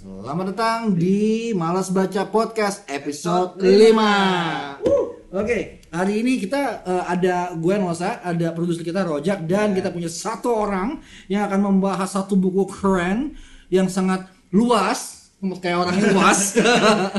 Selamat 0.00 0.56
datang 0.56 0.96
di 0.96 1.52
Malas 1.52 1.92
Baca 1.92 2.24
Podcast 2.24 2.88
episode 2.88 3.60
5 3.60 5.28
Oke, 5.28 5.84
hari 5.92 6.24
ini 6.24 6.40
kita 6.40 6.80
eh, 6.88 7.04
ada 7.04 7.52
gue 7.52 7.76
Nosa, 7.76 8.16
ada 8.24 8.56
produser 8.56 8.80
kita 8.80 9.04
Rojak 9.04 9.44
Dan 9.44 9.76
kita 9.76 9.92
punya 9.92 10.08
satu 10.08 10.56
orang 10.56 11.04
yang 11.28 11.44
akan 11.44 11.60
membahas 11.68 12.16
satu 12.16 12.32
buku 12.32 12.64
keren 12.72 13.36
Yang 13.68 14.00
sangat 14.00 14.24
luas 14.48 15.28
Kayak 15.60 15.84
orangnya 15.84 16.16
luas 16.16 16.56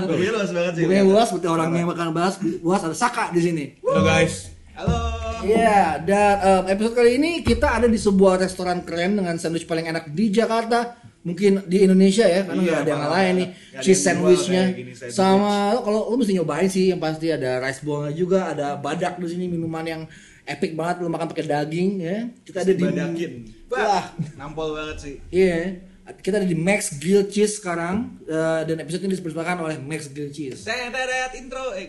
Bukunya 0.02 0.32
luas 0.42 0.50
banget 0.50 0.74
sih. 0.74 0.84
Bukunya 0.90 1.06
luas, 1.06 1.26
seperti 1.30 1.48
orang 1.54 1.70
yang 1.78 1.86
bakal 1.86 2.10
bahas 2.10 2.42
Luas, 2.66 2.82
ada 2.82 2.98
Saka 2.98 3.30
di 3.30 3.46
sini 3.46 3.66
Halo 3.86 4.02
guys. 4.02 4.50
Halo. 4.74 5.22
Iya, 5.46 6.02
dan 6.02 6.34
em, 6.42 6.64
episode 6.74 6.98
kali 6.98 7.22
ini 7.22 7.32
kita 7.46 7.78
ada 7.78 7.86
di 7.86 7.98
sebuah 7.98 8.42
restoran 8.42 8.82
keren 8.82 9.22
dengan 9.22 9.38
sandwich 9.38 9.66
paling 9.66 9.90
enak 9.90 10.14
di 10.14 10.30
Jakarta. 10.30 11.11
Mungkin 11.22 11.70
di 11.70 11.86
Indonesia 11.86 12.26
ya, 12.26 12.42
karena 12.50 12.62
Iya, 12.62 12.66
nggak 12.66 12.82
ada 12.82 12.92
yang 12.92 13.06
lain 13.14 13.34
nih. 13.38 13.48
Cheese 13.78 14.02
sandwichnya, 14.02 14.64
kayak 14.74 14.80
gini 14.82 14.94
sandwich. 14.98 15.14
sama 15.14 15.70
lo 15.72 15.80
kalau 15.86 16.10
lo 16.10 16.16
mesti 16.18 16.34
nyobain 16.34 16.66
sih, 16.66 16.90
yang 16.90 16.98
pasti 16.98 17.30
ada 17.30 17.62
rice 17.62 17.86
ballnya 17.86 18.12
juga, 18.12 18.50
ada 18.50 18.74
badak 18.74 19.22
di 19.22 19.30
sini 19.30 19.46
minuman 19.46 19.86
yang 19.86 20.02
epic 20.44 20.74
banget, 20.74 21.06
lo 21.06 21.14
makan 21.14 21.30
pakai 21.30 21.46
daging 21.46 21.90
ya. 22.02 22.26
Kita 22.42 22.66
ada 22.66 22.74
di 22.74 22.82
Badakin. 22.82 23.32
Wah, 23.70 24.04
nampol 24.34 24.74
banget 24.74 24.98
sih. 24.98 25.16
iya. 25.30 25.86
Kita 26.12 26.42
ada 26.42 26.50
di 26.50 26.58
Max 26.58 26.98
Grill 27.00 27.30
Cheese 27.30 27.62
sekarang 27.62 28.20
eh, 28.26 28.62
dan 28.68 28.82
episode 28.82 29.06
ini 29.06 29.16
dipersembahkan 29.16 29.58
oleh 29.62 29.78
Max 29.80 30.12
Grill 30.12 30.28
Cheese. 30.28 30.60
Saya 30.60 30.92
teret 30.92 31.38
intro 31.40 31.72
eh 31.72 31.88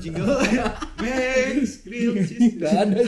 jingle. 0.00 0.26
Max 1.04 1.84
grill 1.84 2.18
cheese. 2.18 2.56
Gak 2.58 2.72
ada. 2.72 2.98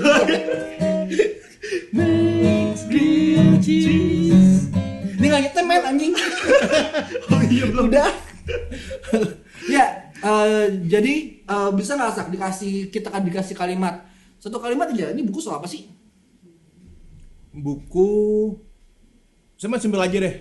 Max 1.97 2.87
Grill 2.87 3.59
Cheese. 3.59 4.92
Ini 5.23 5.31
nggak 5.31 5.43
nyetem 5.47 5.67
men 5.71 5.83
anjing. 5.87 6.13
Oh 7.31 7.41
iya 7.47 7.65
belum. 7.71 7.87
Udah. 7.95 8.11
ya, 9.71 9.85
eh, 10.19 10.65
jadi 10.91 11.15
eh, 11.39 11.71
bisa 11.79 11.95
nggak 11.95 12.11
sak 12.11 12.29
dikasih 12.35 12.91
kita 12.91 13.07
kan 13.07 13.23
dikasih 13.23 13.55
kalimat 13.55 14.03
satu 14.43 14.59
kalimat 14.59 14.91
aja. 14.91 15.15
Ini 15.15 15.23
buku 15.23 15.39
soal 15.39 15.63
apa 15.63 15.71
sih? 15.71 15.87
Buku 17.55 18.11
saya 19.55 19.71
masih 19.71 19.87
simple 19.87 20.03
aja 20.03 20.19
deh. 20.19 20.35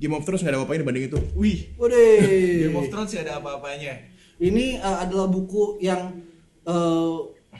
Game 0.00 0.16
of 0.16 0.24
Thrones 0.24 0.40
nggak 0.40 0.52
ada 0.52 0.58
apa-apanya 0.64 0.80
dibanding 0.80 1.04
itu. 1.12 1.18
Wih, 1.36 1.76
Waduh. 1.76 2.20
Game 2.64 2.76
of 2.80 2.88
Thrones 2.88 3.12
sih 3.12 3.20
ada 3.20 3.36
apa-apanya. 3.36 3.92
Ini 4.40 4.80
eh, 4.80 4.96
adalah 5.04 5.28
buku 5.28 5.76
yang 5.84 6.24
eh, 6.64 7.16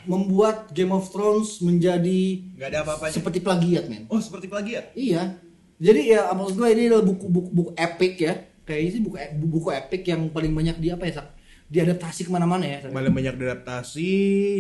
membuat 0.09 0.73
Game 0.73 0.93
of 0.93 1.09
Thrones 1.13 1.61
menjadi 1.61 2.41
Nggak 2.57 2.69
ada 2.73 2.79
apa-apanya. 2.85 3.13
seperti 3.13 3.39
plagiat 3.45 3.85
men. 3.93 4.09
Oh, 4.09 4.21
seperti 4.21 4.49
plagiat. 4.49 4.97
Iya. 4.97 5.37
Jadi 5.77 6.01
ya 6.09 6.33
maksud 6.33 6.57
gue 6.57 6.69
ini 6.73 6.89
adalah 6.89 7.05
buku 7.05 7.27
buku, 7.29 7.49
buku 7.53 7.71
epic 7.77 8.15
ya. 8.21 8.35
Kayak 8.67 8.81
ini 8.81 8.91
sih 8.91 9.03
buku 9.05 9.17
buku 9.47 9.69
epic 9.71 10.03
yang 10.09 10.33
paling 10.33 10.53
banyak 10.53 10.77
di 10.81 10.89
apa 10.91 11.05
ya 11.07 11.23
sak? 11.23 11.29
Diadaptasi 11.69 12.27
ke 12.27 12.31
mana-mana 12.33 12.65
ya. 12.65 12.79
Sak? 12.83 12.91
Paling 12.97 13.13
banyak 13.13 13.35
diadaptasi 13.37 14.13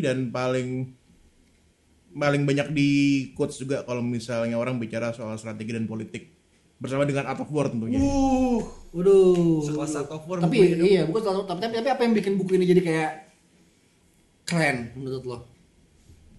dan 0.04 0.28
paling 0.28 0.92
paling 2.16 2.42
banyak 2.48 2.72
di 2.72 2.90
quotes 3.36 3.60
juga 3.60 3.84
kalau 3.84 4.00
misalnya 4.00 4.56
orang 4.56 4.80
bicara 4.80 5.12
soal 5.12 5.36
strategi 5.36 5.76
dan 5.76 5.84
politik 5.84 6.32
bersama 6.76 7.08
dengan 7.08 7.28
Art 7.28 7.40
of 7.40 7.52
War 7.52 7.72
tentunya. 7.72 8.00
Uh, 8.00 8.60
Waduh. 8.92 9.64
Sekelas 9.64 9.96
Art 9.96 10.12
of 10.12 10.24
War 10.28 10.44
Tapi 10.44 10.76
iya, 10.80 11.08
bukan 11.08 11.20
selalu 11.24 11.42
tapi, 11.48 11.60
tapi 11.64 11.74
tapi 11.80 11.88
apa 11.92 12.02
yang 12.04 12.14
bikin 12.16 12.32
buku 12.36 12.60
ini 12.60 12.64
jadi 12.68 12.82
kayak 12.84 13.12
keren 14.48 14.76
menurut 14.96 15.24
lo? 15.24 15.38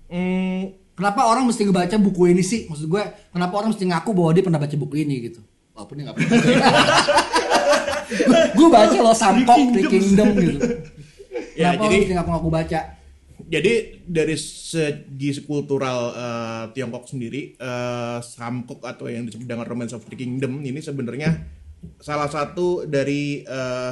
Hmm, 0.07 0.71
Kenapa 0.97 1.21
orang 1.23 1.45
mesti 1.45 1.61
ngebaca 1.61 1.93
buku 1.95 2.21
ini 2.27 2.41
sih? 2.41 2.65
Maksud 2.65 2.89
gue, 2.89 3.03
kenapa 3.29 3.53
orang 3.53 3.69
mesti 3.69 3.85
ngaku 3.85 4.09
bahwa 4.11 4.31
dia 4.33 4.41
pernah 4.41 4.57
baca 4.57 4.73
buku 4.73 4.95
ini 4.97 5.15
gitu? 5.23 5.39
Walaupun 5.71 5.93
dia 5.93 6.03
nggak 6.03 6.15
pernah. 6.17 6.37
gue 8.49 8.67
baca 8.67 8.97
loh 8.97 9.13
Sampok 9.13 9.57
The 9.71 9.81
Kingdom 9.85 10.29
gitu. 10.35 10.59
Ya, 11.53 11.73
Kenapa 11.73 11.85
jadi- 11.85 11.87
orang 11.87 12.01
mesti 12.01 12.13
ngaku-ngaku 12.15 12.49
baca? 12.49 12.79
jadi 13.47 13.73
dari 14.03 14.35
segi 14.35 15.29
kultural 15.41 15.99
eh, 16.11 16.63
Tiongkok 16.73 17.05
sendiri, 17.05 17.53
eh, 17.53 18.17
Samkok 18.19 18.81
atau 18.81 19.05
yang 19.05 19.23
disebut 19.23 19.45
dengan 19.45 19.63
Romance 19.63 19.93
of 19.93 20.03
the 20.03 20.17
Kingdom 20.17 20.59
ini 20.59 20.81
sebenarnya 20.81 21.45
salah 21.97 22.25
satu 22.25 22.83
dari 22.83 23.39
eh, 23.39 23.91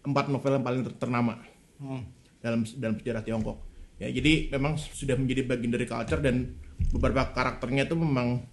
empat 0.00 0.28
novel 0.28 0.52
yang 0.52 0.66
paling 0.66 0.82
ter- 0.82 0.98
ternama 0.98 1.38
Hmm. 1.78 2.02
dalam 2.38 2.66
dalam 2.74 2.98
sejarah 2.98 3.22
Tiongkok. 3.22 3.67
Ya, 3.98 4.08
jadi 4.14 4.54
memang 4.54 4.78
sudah 4.78 5.18
menjadi 5.18 5.42
bagian 5.42 5.74
dari 5.74 5.86
culture 5.86 6.22
dan 6.22 6.54
beberapa 6.94 7.34
karakternya 7.34 7.90
itu 7.90 7.98
memang 7.98 8.46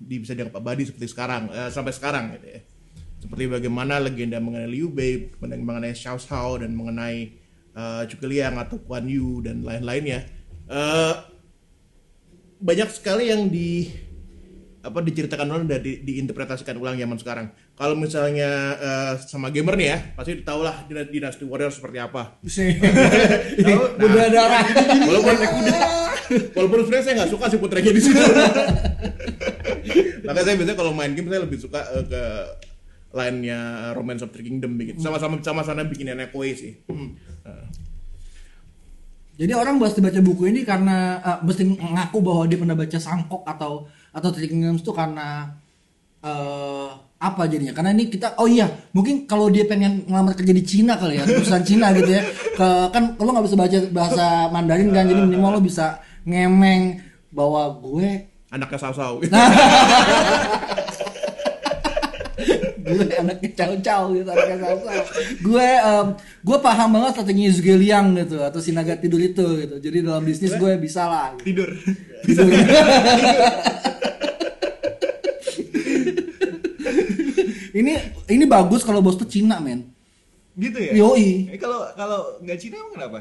di- 0.00 0.22
bisa 0.22 0.32
dianggap 0.32 0.62
abadi 0.62 0.88
seperti 0.88 1.12
sekarang 1.12 1.52
eh, 1.52 1.68
sampai 1.68 1.92
sekarang 1.92 2.24
gitu 2.38 2.46
ya. 2.56 2.60
Seperti 3.20 3.44
bagaimana 3.52 4.00
legenda 4.00 4.40
mengenai 4.40 4.70
Liu 4.70 4.88
Bei, 4.88 5.28
mengenai, 5.44 5.92
Xiao 5.92 6.16
Shao 6.16 6.56
dan 6.56 6.72
mengenai 6.72 7.36
Zhuge 8.08 8.26
Liang 8.30 8.56
atau 8.56 8.80
Guan 8.80 9.04
Yu 9.04 9.44
dan 9.44 9.60
lain-lainnya. 9.60 10.24
Eh 10.64 11.14
banyak 12.64 12.88
sekali 12.88 13.28
yang 13.28 13.52
di 13.52 13.92
apa 14.80 15.04
diceritakan 15.04 15.44
ulang 15.44 15.68
dan 15.68 15.84
di, 15.84 16.00
diinterpretasikan 16.00 16.72
ulang 16.74 16.96
zaman 16.96 17.20
sekarang. 17.20 17.46
Kalau 17.76 17.92
misalnya 17.92 18.48
eh, 18.80 19.12
sama 19.20 19.52
gamer 19.52 19.76
nih 19.76 19.86
ya, 19.86 19.98
pasti 20.16 20.40
tahu 20.40 20.64
lah 20.64 20.88
Dina- 20.88 21.04
Dynasty 21.04 21.44
Warrior 21.44 21.68
seperti 21.68 22.00
apa. 22.00 22.32
Tahu, 23.60 23.82
Udah 24.00 24.28
darah. 24.32 24.64
walaupun 25.04 25.34
walaupun 26.56 26.78
sebenarnya 26.86 27.04
saya 27.04 27.14
nggak 27.20 27.30
suka 27.30 27.44
sih 27.48 27.58
putranya 27.60 27.92
di 27.92 28.00
situ. 28.00 28.16
Makanya 30.24 30.44
saya 30.46 30.56
biasanya 30.56 30.78
kalau 30.78 30.92
main 30.94 31.12
game 31.12 31.28
saya 31.28 31.42
lebih 31.44 31.58
suka 31.60 31.80
eh, 31.92 32.04
ke 32.08 32.22
lainnya 33.10 33.90
Romance 33.92 34.22
of 34.22 34.30
the 34.32 34.40
Kingdom 34.40 34.78
begitu. 34.78 35.02
Sama-sama 35.02 35.42
sama-sama 35.42 35.82
bikin 35.84 36.08
Nekoi 36.08 36.54
sih. 36.54 36.72
Eh, 36.88 37.64
Jadi 39.40 39.56
orang 39.56 39.80
mesti 39.80 40.04
baca 40.04 40.20
buku 40.20 40.48
ini 40.48 40.64
karena 40.64 41.18
eh, 41.18 41.38
mesti 41.42 41.64
ngaku 41.68 42.18
bahwa 42.20 42.42
dia 42.48 42.56
pernah 42.56 42.76
baca 42.76 42.96
Sangkok 42.96 43.42
atau 43.44 43.88
atau 44.10 44.28
Three 44.34 44.50
Kingdoms 44.50 44.82
itu 44.82 44.92
karena 44.94 45.54
eh 46.20 46.90
apa 47.20 47.44
jadinya? 47.44 47.76
Karena 47.76 47.92
ini 47.92 48.08
kita 48.08 48.40
oh 48.40 48.48
iya, 48.48 48.64
mungkin 48.96 49.28
kalau 49.28 49.52
dia 49.52 49.68
pengen 49.68 50.08
ngelamar 50.08 50.32
kerja 50.32 50.56
di 50.56 50.64
Cina 50.64 50.96
kali 50.96 51.20
ya, 51.20 51.24
perusahaan 51.28 51.64
Cina 51.64 51.92
gitu 51.92 52.08
ya. 52.16 52.24
Ke, 52.56 52.66
kan 52.92 53.16
lo 53.20 53.28
nggak 53.28 53.44
bisa 53.44 53.56
baca 53.60 53.78
bahasa 53.92 54.24
Mandarin 54.48 54.88
kan, 54.88 55.04
jadi 55.04 55.20
minimal 55.20 55.60
lo 55.60 55.60
bisa 55.60 56.00
ngemeng 56.24 57.00
bahwa 57.30 57.76
gue 57.78 58.26
anaknya 58.50 58.78
Sao-Sao 58.82 59.22
gue 62.90 63.06
anaknya 63.14 63.50
caw-caw 63.54 64.10
gitu 64.10 64.26
anaknya 64.26 64.58
caw-caw. 64.66 65.04
gue 65.38 65.68
em, 65.78 66.06
gue 66.18 66.58
paham 66.58 66.88
banget 66.98 67.10
strategi 67.14 67.54
Zhuge 67.54 67.78
Liang 67.78 68.18
gitu 68.18 68.42
atau 68.42 68.58
Sinaga 68.58 68.98
tidur 68.98 69.22
itu 69.22 69.46
gitu 69.62 69.78
jadi 69.78 70.02
dalam 70.02 70.26
bisnis 70.26 70.58
gue 70.58 70.74
bisa 70.82 71.06
lah 71.06 71.38
gitu. 71.38 71.62
Tidur. 72.26 72.50
ini 77.80 77.92
ini 78.28 78.44
bagus 78.44 78.84
kalau 78.84 79.00
bos 79.00 79.16
tuh 79.16 79.24
Cina 79.24 79.56
men 79.58 79.88
Gitu 80.52 80.76
ya? 80.76 80.92
Yoi. 80.92 81.48
Eh, 81.48 81.56
kalau 81.56 81.88
kalau 81.94 82.36
nggak 82.38 82.58
Cina 82.58 82.76
emang 82.76 82.94
kenapa? 82.94 83.20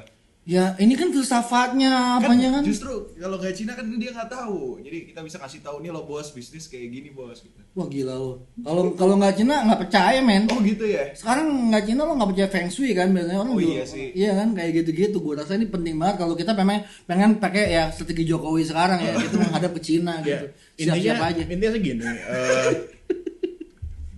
ya 0.49 0.73
ini 0.75 0.97
kan 0.97 1.13
filsafatnya 1.13 2.17
apanya 2.17 2.49
kan 2.49 2.63
Justru 2.65 2.89
kalau 3.15 3.37
nggak 3.37 3.53
Cina 3.53 3.77
kan 3.77 3.85
dia 3.93 4.09
nggak 4.09 4.27
tahu. 4.27 4.81
Jadi 4.81 4.97
kita 5.05 5.21
bisa 5.21 5.37
kasih 5.37 5.61
tahu 5.61 5.77
nih 5.77 5.93
lo 5.93 6.03
bos 6.03 6.33
bisnis 6.33 6.65
kayak 6.65 6.89
gini 6.89 7.13
bos 7.13 7.37
gitu. 7.39 7.53
wah 7.71 7.85
gila 7.85 8.17
lo 8.17 8.31
kalau 8.57 8.97
kalau 8.97 9.13
nggak 9.15 9.37
Cina 9.37 9.61
nggak 9.61 9.79
percaya 9.79 10.19
men 10.19 10.49
Oh 10.49 10.57
gitu 10.59 10.89
ya? 10.89 11.13
sekarang 11.13 11.69
nggak 11.69 11.83
Cina 11.85 12.01
lo 12.01 12.17
nggak 12.17 12.29
percaya 12.33 12.49
feng 12.49 12.67
shui 12.67 12.91
kan 12.91 13.13
biasanya 13.13 13.37
orang 13.37 13.53
Oh 13.53 13.61
iya 13.61 13.83
sih. 13.85 14.09
iya 14.11 14.31
kan 14.33 14.57
kayak 14.57 14.71
gitu-gitu 14.73 15.21
gue 15.21 15.33
rasa 15.37 15.53
ini 15.53 15.69
penting 15.69 15.95
banget 15.95 16.15
kalau 16.17 16.33
kita 16.33 16.51
pengen 16.51 16.81
pengen 17.05 17.37
pakai 17.37 17.69
ya 17.69 17.83
strategi 17.93 18.25
Jokowi 18.25 18.65
sekarang 18.65 18.99
ya 18.99 19.13
gitu 19.21 19.37
menghadap 19.37 19.71
ke 19.77 19.81
Cina 19.85 20.17
ya, 20.19 20.25
gitu 20.25 20.45
siap-siap 20.81 21.19
aja 21.21 21.41
intinya 21.45 21.69
sih 21.69 21.81
gini 21.85 22.01
eh, 22.09 22.71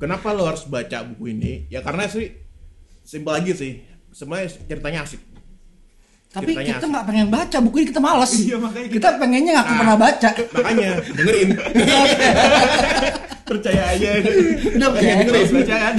kenapa 0.01 0.33
lo 0.33 0.49
harus 0.49 0.65
baca 0.65 1.05
buku 1.05 1.29
ini 1.29 1.69
ya 1.69 1.85
karena 1.85 2.09
sih 2.09 2.33
simpel 3.05 3.37
aja 3.37 3.53
sih 3.53 3.85
sebenarnya 4.09 4.49
ceritanya 4.65 5.05
asik 5.05 5.21
Tapi 6.31 6.55
Ceritanya 6.55 6.79
kita 6.79 6.87
nggak 6.87 7.05
pengen 7.05 7.27
baca 7.27 7.57
buku 7.59 7.75
ini 7.83 7.87
kita 7.91 7.99
malas. 7.99 8.31
Iya, 8.39 8.55
makanya 8.55 8.87
kita, 8.87 9.07
pengennya 9.19 9.51
ngaku 9.51 9.73
pernah 9.83 9.97
baca. 9.99 10.29
makanya 10.31 10.89
dengerin 11.11 11.49
Percaya 13.51 13.83
aja. 13.91 14.09
Udah 14.79 14.89
percaya. 14.95 15.21
Terus 15.27 15.51
bacaan. 15.51 15.93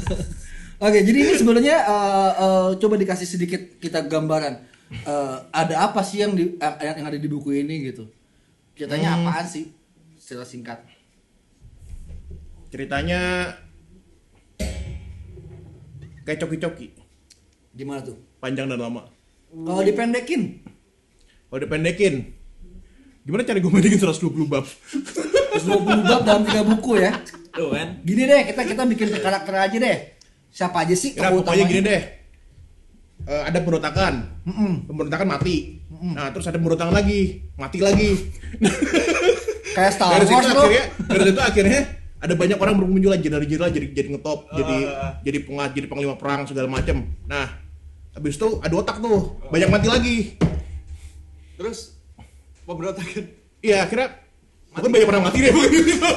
Oke, 0.88 0.98
jadi 1.04 1.18
ini 1.20 1.32
sebenarnya 1.36 1.76
eh, 1.84 2.32
eh, 2.32 2.68
coba 2.80 2.94
dikasih 2.96 3.28
sedikit 3.28 3.60
kita 3.76 4.02
gambaran. 4.08 4.54
Eh, 5.04 5.36
ada 5.52 5.74
apa 5.84 6.00
sih 6.00 6.24
yang 6.24 6.32
di 6.32 6.56
yang, 6.56 6.96
yang 7.04 7.06
ada 7.12 7.20
di 7.20 7.28
buku 7.28 7.52
ini 7.52 7.92
gitu? 7.92 8.08
Ceritanya 8.72 9.14
Hmm. 9.14 9.28
apaan 9.28 9.44
sih? 9.44 9.68
Secara 10.16 10.48
singkat. 10.48 10.80
Ceritanya 12.72 13.52
kayak 16.24 16.40
coki-coki 16.40 16.96
Gimana 17.76 18.00
tuh? 18.00 18.16
panjang 18.40 18.64
dan 18.68 18.80
lama 18.80 19.12
Kalau 19.52 19.84
dipendekin, 19.84 20.64
kalau 21.52 21.60
dipendekin 21.60 22.32
gimana 23.22 23.44
cara 23.44 23.60
gue 23.60 23.68
pendekin 23.68 24.00
120 24.00 24.48
bab 24.48 24.64
20 24.64 26.08
bab 26.08 26.20
dalam 26.24 26.42
tiga 26.48 26.64
buku 26.64 26.96
ya. 26.96 27.12
Tuh 27.52 27.76
kan. 27.76 28.00
Gini 28.00 28.24
deh, 28.24 28.48
kita 28.48 28.64
kita 28.64 28.82
bikin 28.88 29.12
karakter 29.20 29.52
aja 29.52 29.76
deh. 29.76 29.96
Siapa 30.48 30.88
aja 30.88 30.96
sih 30.96 31.12
tokoh 31.12 31.44
pokoknya 31.44 31.64
gini 31.68 31.82
deh. 31.84 32.02
Eh, 33.28 33.42
ada 33.46 33.60
pemberontakan. 33.60 34.14
Mm-mm. 34.48 34.88
Pemberontakan 34.88 35.28
mati. 35.28 35.84
Nah, 35.92 36.32
terus 36.32 36.48
ada 36.48 36.56
pemberontakan 36.58 36.96
lagi, 36.96 37.44
mati 37.60 37.78
lagi. 37.78 38.10
Kayak 39.76 39.92
Star 39.94 40.16
dari 40.16 40.26
situ 40.26 40.36
Wars 40.36 40.48
akhirnya, 40.48 40.84
dari 41.06 41.24
situ 41.28 41.40
akhirnya 41.44 41.80
ada 42.22 42.32
banyak 42.32 42.54
orang 42.54 42.74
bermunculan 42.76 43.18
jenderal-jenderal 43.18 43.68
jadi 43.68 43.86
jadi 43.90 44.08
ngetop, 44.10 44.46
jadi 44.48 44.76
Ah. 44.86 45.12
jadi 45.20 45.38
pengat, 45.42 45.70
jadi 45.72 45.86
panglima 45.86 46.14
perang 46.14 46.46
segala 46.46 46.70
macam. 46.70 47.02
Nah, 47.24 47.50
habis 48.12 48.34
itu 48.34 48.58
ada 48.58 48.70
otak 48.72 48.96
tuh, 48.96 49.18
banyak 49.48 49.68
mati 49.68 49.88
lagi. 49.88 50.16
Terus 51.54 51.98
pemberontakan. 52.62 53.26
Iya, 53.58 53.82
akhirnya 53.82 54.08
bukan 54.72 54.88
banyak 54.88 55.08
orang 55.08 55.24
mati 55.24 55.38
deh 55.38 55.50
bukan 55.54 55.70
gitu. 55.70 56.10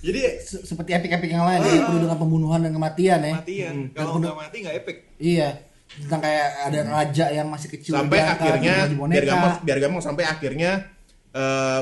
Jadi 0.00 0.20
Se- 0.40 0.64
Seperti 0.64 0.90
epic-epic 0.90 1.28
yang 1.28 1.44
lain, 1.44 1.60
jadi 1.60 1.78
penuh 1.82 2.00
dengan 2.00 2.16
pembunuhan 2.16 2.60
dan 2.60 2.72
kematian 2.72 3.20
ya. 3.20 3.34
matian. 3.36 3.74
Hmm. 3.74 3.88
Kalau 3.92 4.12
nggak 4.16 4.32
mati 4.34 4.56
nggak 4.58 4.76
epic. 4.78 4.96
Iya. 5.16 5.48
Tentang 5.90 6.20
kayak 6.22 6.46
ada 6.64 6.80
raja 6.86 7.26
yang 7.28 7.46
masih 7.46 7.68
kecil 7.68 7.92
sampai 7.92 8.22
akhirnya 8.22 8.86
biar 8.86 9.24
gampang 9.26 9.54
biar 9.60 9.78
gampang 9.78 9.98
sampai 10.00 10.24
akhirnya 10.24 10.86
eh, 11.30 11.80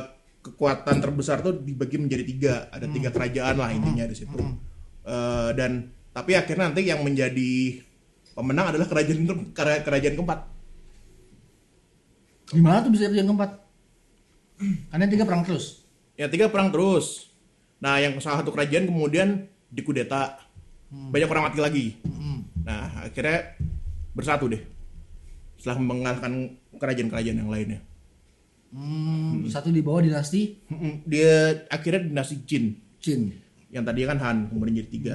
kekuatan 0.48 0.96
terbesar 0.98 1.40
tuh 1.40 1.56
dibagi 1.58 1.96
menjadi 1.96 2.24
tiga. 2.24 2.54
Ada 2.68 2.86
tiga 2.88 3.08
kerajaan 3.08 3.54
lah 3.54 3.70
intinya 3.70 4.04
di 4.04 4.16
situ. 4.16 4.38
Eh, 5.04 5.50
dan 5.52 5.88
tapi 6.10 6.34
akhirnya 6.34 6.68
nanti 6.68 6.84
yang 6.84 7.00
menjadi 7.00 7.80
pemenang 8.32 8.72
adalah 8.72 8.86
kerajaan 8.86 9.20
ke- 9.22 9.48
kera- 9.52 9.82
kerajaan 9.82 10.14
keempat. 10.14 10.40
Gimana 12.48 12.80
tuh 12.80 12.92
bisa 12.92 13.08
yang 13.08 13.28
keempat? 13.28 13.50
Karena 14.90 15.06
tiga 15.06 15.24
perang 15.24 15.44
terus. 15.44 15.84
yang 16.18 16.28
tiga 16.28 16.50
perang 16.50 16.74
terus. 16.74 17.30
Nah 17.78 18.02
yang 18.02 18.18
salah 18.18 18.42
satu 18.42 18.50
kerajaan 18.50 18.90
kemudian 18.90 19.46
dikudeta 19.70 20.34
banyak 20.90 21.30
orang 21.30 21.46
mati 21.46 21.58
lagi. 21.62 21.86
Nah 22.66 23.06
akhirnya 23.06 23.54
bersatu 24.12 24.50
deh. 24.50 24.58
Setelah 25.54 25.78
mengalahkan 25.78 26.58
kerajaan-kerajaan 26.74 27.38
yang 27.38 27.50
lainnya 27.50 27.80
Hmm, 28.68 29.48
Satu 29.48 29.72
di 29.72 29.80
bawah 29.80 30.04
dinasti? 30.04 30.60
Mm-mm. 30.68 31.08
dia 31.08 31.64
akhirnya 31.68 32.04
dinasti 32.04 32.44
Jin. 32.44 32.76
Jin. 33.00 33.32
yang 33.68 33.84
tadi 33.84 34.00
kan 34.02 34.16
Han 34.16 34.48
kemudian 34.48 34.80
jadi 34.80 34.90
tiga. 34.90 35.14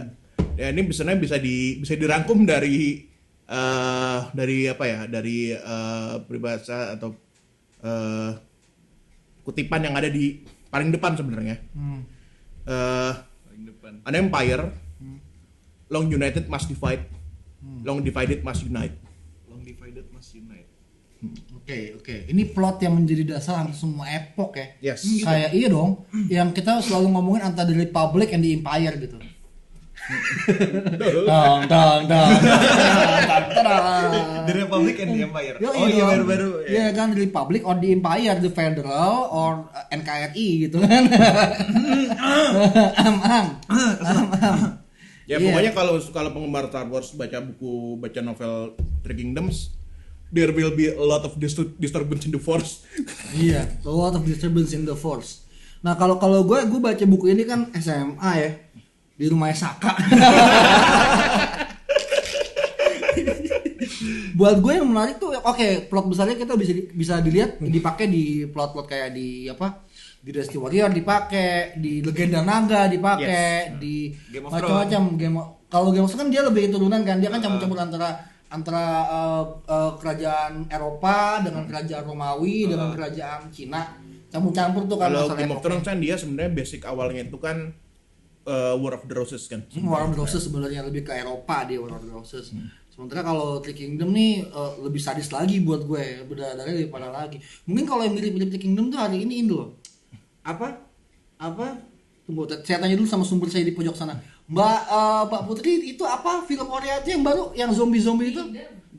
Ya 0.54 0.70
ini 0.70 0.86
sebenarnya 0.88 1.18
bisa 1.20 1.36
di 1.38 1.78
bisa 1.78 1.94
dirangkum 1.94 2.46
dari 2.46 3.02
eh 3.44 4.20
dari 4.30 4.58
apa 4.66 4.84
ya? 4.86 5.00
Dari 5.06 5.54
eh, 5.54 6.16
peribahasa 6.26 6.94
atau 6.94 7.18
eh, 7.82 8.32
kutipan 9.42 9.82
yang 9.82 9.98
ada 9.98 10.08
di 10.08 10.42
paling 10.70 10.90
depan 10.90 11.14
sebenarnya. 11.14 11.58
Hmm. 11.74 12.02
Eh, 12.64 13.14
Paling 13.44 13.64
depan. 13.70 13.92
an 14.02 14.14
empire 14.16 14.64
long 15.90 16.10
united 16.10 16.46
must 16.46 16.70
divide. 16.70 17.06
Long 17.84 18.04
divided 18.04 18.44
must 18.44 18.60
unite 18.62 18.92
Long 19.48 19.64
divided 19.64 20.04
must 20.12 20.36
unite. 20.36 20.68
Oke, 21.64 21.96
oke. 21.96 22.28
Ini 22.28 22.44
plot 22.52 22.84
yang 22.84 23.00
menjadi 23.00 23.24
dasar 23.24 23.64
hampir 23.64 23.80
semua 23.80 24.04
epok 24.12 24.60
ya. 24.60 24.92
Yes. 24.92 25.08
Kayak 25.24 25.56
iya 25.56 25.72
dong, 25.72 26.04
yang 26.28 26.52
kita 26.52 26.84
selalu 26.84 27.16
ngomongin 27.16 27.48
antara 27.48 27.72
the 27.72 27.80
republic 27.80 28.36
and 28.36 28.44
the 28.44 28.52
empire 28.52 28.92
gitu. 29.00 29.16
dong, 31.24 31.64
dong, 31.72 32.02
dong. 32.12 32.32
The 34.44 34.54
Republic 34.60 35.00
and 35.00 35.16
the 35.16 35.24
Empire. 35.24 35.56
Yo, 35.64 35.72
oh 35.72 35.88
iya 35.88 36.04
baru-baru. 36.12 36.68
Iya 36.68 36.92
kan, 36.92 37.16
the 37.16 37.24
republic 37.24 37.64
or 37.64 37.80
the 37.80 37.96
empire, 37.96 38.36
the 38.44 38.52
federal 38.52 39.32
or 39.32 39.72
uh, 39.72 39.88
NKRI 39.96 40.68
gitu 40.68 40.84
kan. 40.84 41.08
am, 43.00 43.16
am. 43.24 43.48
Am, 43.72 44.28
am. 44.44 44.84
ya 45.24 45.40
Iya. 45.40 45.48
pokoknya 45.48 45.72
kalau 45.72 45.96
kalau 46.12 46.30
penggemar 46.36 46.68
Star 46.68 46.88
Wars 46.92 47.16
baca 47.16 47.40
buku 47.40 47.96
baca 47.96 48.20
novel 48.20 48.76
Three 49.08 49.16
Kingdoms 49.24 49.72
there 50.34 50.50
will 50.50 50.74
be 50.74 50.90
a 50.90 51.06
lot 51.06 51.22
of 51.22 51.38
distur- 51.38 51.72
disturbance 51.78 52.26
in 52.26 52.34
the 52.34 52.42
force 52.42 52.82
Iya, 53.38 53.70
a 53.86 53.94
lot 53.94 54.18
of 54.18 54.26
disturbance 54.26 54.74
in 54.74 54.84
the 54.90 54.98
force. 54.98 55.46
Nah 55.86 55.94
kalau 55.94 56.18
kalau 56.18 56.42
gue 56.42 56.58
gue 56.66 56.80
baca 56.82 57.06
buku 57.06 57.32
ini 57.32 57.46
kan 57.46 57.70
SMA 57.78 58.32
ya 58.42 58.50
di 59.14 59.26
rumah 59.30 59.54
Saka. 59.54 59.94
Buat 64.34 64.58
gue 64.66 64.74
yang 64.74 64.90
menarik 64.90 65.22
tuh, 65.22 65.38
oke 65.38 65.88
plot 65.88 66.06
besarnya 66.10 66.34
kita 66.34 66.58
bisa 66.58 66.74
bisa 66.92 67.14
dilihat 67.22 67.62
dipakai 67.62 68.10
di 68.10 68.50
plot-plot 68.50 68.90
kayak 68.90 69.14
di 69.14 69.46
apa 69.46 69.86
di 70.24 70.32
Dynasty 70.32 70.56
Warrior 70.56 70.90
dipakai, 70.96 71.76
di 71.78 72.00
Legenda 72.00 72.40
Naga 72.42 72.88
dipakai, 72.88 73.76
di 73.76 74.16
Game 74.32 74.48
of 74.48 74.56
macam-macam 74.56 75.02
game. 75.20 75.36
Kalau 75.68 75.92
Game 75.92 76.08
of 76.08 76.10
Thrones 76.10 76.22
kan 76.24 76.30
dia 76.32 76.42
lebih 76.48 76.72
turunan 76.72 77.04
kan, 77.04 77.20
dia 77.20 77.28
kan 77.28 77.44
campur-campur 77.44 77.76
antara 77.76 78.24
antara 78.54 78.86
eh, 79.10 79.44
eh, 79.66 79.92
kerajaan 79.98 80.70
Eropa 80.70 81.42
dengan 81.42 81.66
kerajaan 81.66 82.04
Romawi 82.06 82.70
dengan 82.70 82.94
kerajaan 82.94 83.50
Cina 83.50 83.98
campur-campur 84.30 84.86
tuh 84.86 84.98
kan 84.98 85.10
kalau 85.14 85.34
Game 85.34 85.54
of. 85.54 85.62
Thrones 85.62 85.86
kan 85.86 85.98
dia 85.98 86.18
sebenarnya 86.18 86.52
basic 86.54 86.86
awalnya 86.86 87.26
itu 87.26 87.38
kan 87.38 87.74
uh, 88.50 88.74
War 88.78 88.98
of 88.98 89.06
the 89.06 89.14
Roses 89.14 89.46
kan 89.46 89.62
Hmm, 89.70 89.90
War 89.90 90.06
of 90.06 90.14
the 90.14 90.20
Roses 90.22 90.42
sebenarnya 90.42 90.82
lebih 90.86 91.06
ke 91.06 91.14
Eropa 91.14 91.66
dia 91.70 91.78
War 91.82 91.98
of 91.98 92.06
the 92.06 92.14
Roses. 92.14 92.50
Sementara 92.94 93.26
kalau 93.26 93.58
Three 93.66 93.74
Kingdom 93.74 94.14
nih 94.14 94.46
eh, 94.46 94.72
lebih 94.86 95.02
sadis 95.02 95.34
lagi 95.34 95.58
buat 95.66 95.82
gue, 95.82 96.30
berdarah-darah 96.30 96.78
lebih 96.78 96.94
parah 96.94 97.10
lagi. 97.10 97.42
Mungkin 97.66 97.90
kalau 97.90 98.06
yang 98.06 98.14
mirip-mirip 98.14 98.54
Three 98.54 98.62
Kingdom 98.70 98.94
tuh 98.94 99.02
hari 99.02 99.26
ini 99.26 99.42
Indo. 99.42 99.82
Apa? 100.46 100.78
Apa? 101.42 101.82
Tunggu, 102.24 102.48
saya 102.64 102.80
tanya 102.80 102.96
dulu 102.96 103.04
sama 103.04 103.28
sumber 103.28 103.52
saya 103.52 103.68
di 103.68 103.76
pojok 103.76 103.96
sana. 104.00 104.16
Mbak 104.48 104.80
eh, 104.88 105.22
Mbak 105.28 105.42
Putri 105.44 105.74
itu 105.92 106.04
apa 106.08 106.48
film 106.48 106.68
Korea 106.72 107.04
itu 107.04 107.12
yang 107.12 107.24
baru 107.24 107.52
yang 107.52 107.72
zombie-zombie 107.76 108.32
itu? 108.32 108.44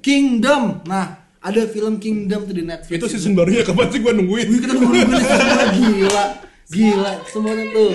Kingdom. 0.05 0.85
Nah, 0.85 1.25
ada 1.41 1.65
film 1.69 1.97
Kingdom 1.97 2.45
tuh 2.45 2.53
di 2.57 2.65
Netflix. 2.65 3.01
itu 3.01 3.07
season 3.17 3.33
barunya 3.33 3.65
kapan 3.65 3.89
sih 3.89 4.01
gua 4.01 4.13
nungguin 4.13 4.49
Wih, 4.49 4.61
kita 4.61 4.73
nungguin 4.77 5.09
nungguin 5.09 5.25
semua 5.25 5.67
gila, 5.81 6.25
gila 6.69 7.13
semuanya 7.29 7.65
tuh. 7.73 7.93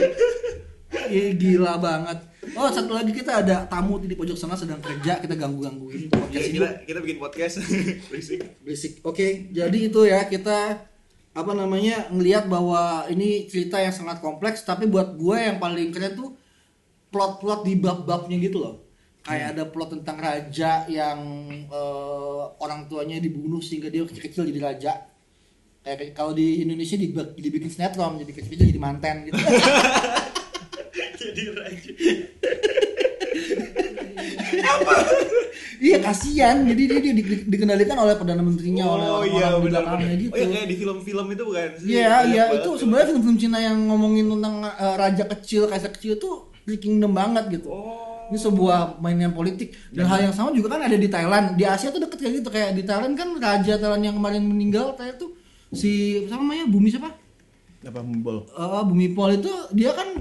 Ih, 1.09 1.29
gila 1.37 1.73
banget. 1.77 2.17
Oh 2.57 2.69
satu 2.73 2.97
lagi 2.97 3.13
kita 3.13 3.45
ada 3.45 3.69
tamu 3.69 4.01
di 4.01 4.17
pojok 4.17 4.33
sana 4.33 4.57
sedang 4.57 4.81
kerja 4.81 5.21
kita 5.21 5.37
ganggu 5.37 5.61
gangguin 5.61 6.09
Kita, 6.09 6.17
podcast 6.17 6.45
ini 6.49 6.55
kita, 6.57 6.69
kita 6.89 6.99
bikin 7.05 7.17
podcast. 7.21 7.55
Berisik. 8.09 8.39
berisik. 8.65 8.91
Oke 9.05 9.53
jadi 9.53 9.77
itu 9.77 10.01
ya 10.09 10.25
kita 10.25 10.81
apa 11.29 11.51
namanya 11.53 12.09
ngelihat 12.09 12.49
bahwa 12.49 13.05
ini 13.07 13.45
cerita 13.45 13.77
yang 13.77 13.93
sangat 13.93 14.17
kompleks 14.19 14.65
tapi 14.65 14.89
buat 14.89 15.13
gue 15.13 15.37
yang 15.37 15.61
paling 15.61 15.93
keren 15.93 16.17
tuh 16.17 16.29
plot-plot 17.13 17.61
di 17.65 17.77
bab-babnya 17.77 18.37
gitu 18.41 18.57
loh. 18.61 18.75
Kayak 19.19 19.53
ada 19.53 19.63
plot 19.69 19.99
tentang 19.99 20.17
raja 20.17 20.89
yang 20.89 21.19
eh, 21.69 22.43
orang 22.57 22.89
tuanya 22.89 23.21
dibunuh 23.21 23.61
sehingga 23.61 23.93
dia 23.93 24.01
kecil-kecil 24.07 24.49
jadi 24.49 24.61
raja. 24.61 24.91
Kayak 25.85 26.17
kalau 26.17 26.33
di 26.33 26.65
Indonesia 26.65 26.97
dibuat- 26.97 27.37
dibikin 27.37 27.69
sinetron 27.69 28.17
jadi 28.19 28.31
kecil-kecil 28.33 28.67
jadi 28.73 28.81
manten 28.81 29.29
gitu. 29.29 29.37
Jadi 31.19 31.51
raja. 31.51 31.91
iya 35.79 35.97
kasihan 35.97 36.61
jadi 36.61 36.81
dia, 36.85 36.99
dia 37.01 37.13
di- 37.13 37.45
dikendalikan 37.45 37.95
oleh 37.95 38.13
perdana 38.13 38.39
menterinya 38.39 38.83
oleh 38.85 39.05
Oh 39.05 39.15
orang-orang 39.17 39.31
iya 39.31 39.47
di 39.47 39.59
benar. 39.59 39.63
belakangnya 39.81 40.15
gitu. 40.17 40.31
Oh 40.31 40.37
iya 40.37 40.47
kayak 40.49 40.67
di 40.67 40.75
film-film 40.75 41.25
itu 41.29 41.43
bukan 41.43 41.69
sih? 41.73 41.87
Iya, 41.89 42.13
iya 42.27 42.43
itu 42.53 42.69
sebenarnya 42.75 43.07
film-film 43.07 43.37
Cina 43.37 43.57
yang 43.57 43.77
ngomongin 43.85 44.25
tentang 44.29 44.55
eh, 44.63 44.95
raja 44.95 45.23
kecil, 45.29 45.61
kaisar 45.65 45.91
kecil 45.91 46.13
tuh 46.15 46.33
The 46.63 46.75
Kingdom 46.75 47.11
banget 47.11 47.47
gitu. 47.49 47.67
Oh. 47.67 48.27
Ini 48.29 48.37
sebuah 48.37 48.99
mainan 48.99 49.31
politik 49.31 49.73
dan 49.89 50.05
hal 50.05 50.21
yang 50.21 50.29
sama 50.31 50.51
juga 50.51 50.69
kan 50.71 50.83
ada 50.83 50.93
di 50.93 51.07
Thailand. 51.07 51.55
Di 51.55 51.65
Asia 51.65 51.89
tuh 51.89 51.97
deket 51.97 52.19
kayak 52.19 52.33
gitu 52.35 52.49
kayak 52.49 52.69
di 52.73 52.83
Thailand 52.83 53.17
kan 53.17 53.33
raja 53.35 53.73
Thailand 53.75 54.03
yang 54.03 54.13
kemarin 54.13 54.43
meninggal 54.43 54.93
Thailand 54.93 55.17
tuh 55.17 55.33
si 55.69 55.89
siapa 56.23 56.37
namanya 56.37 56.65
Bumi 56.65 56.89
siapa? 56.89 57.09
apa 57.79 58.03
membol 58.03 58.43
Eh, 58.45 58.83
Bumi 58.83 59.15
Pol 59.15 59.33
itu 59.33 59.47
dia 59.71 59.95
kan 59.95 60.11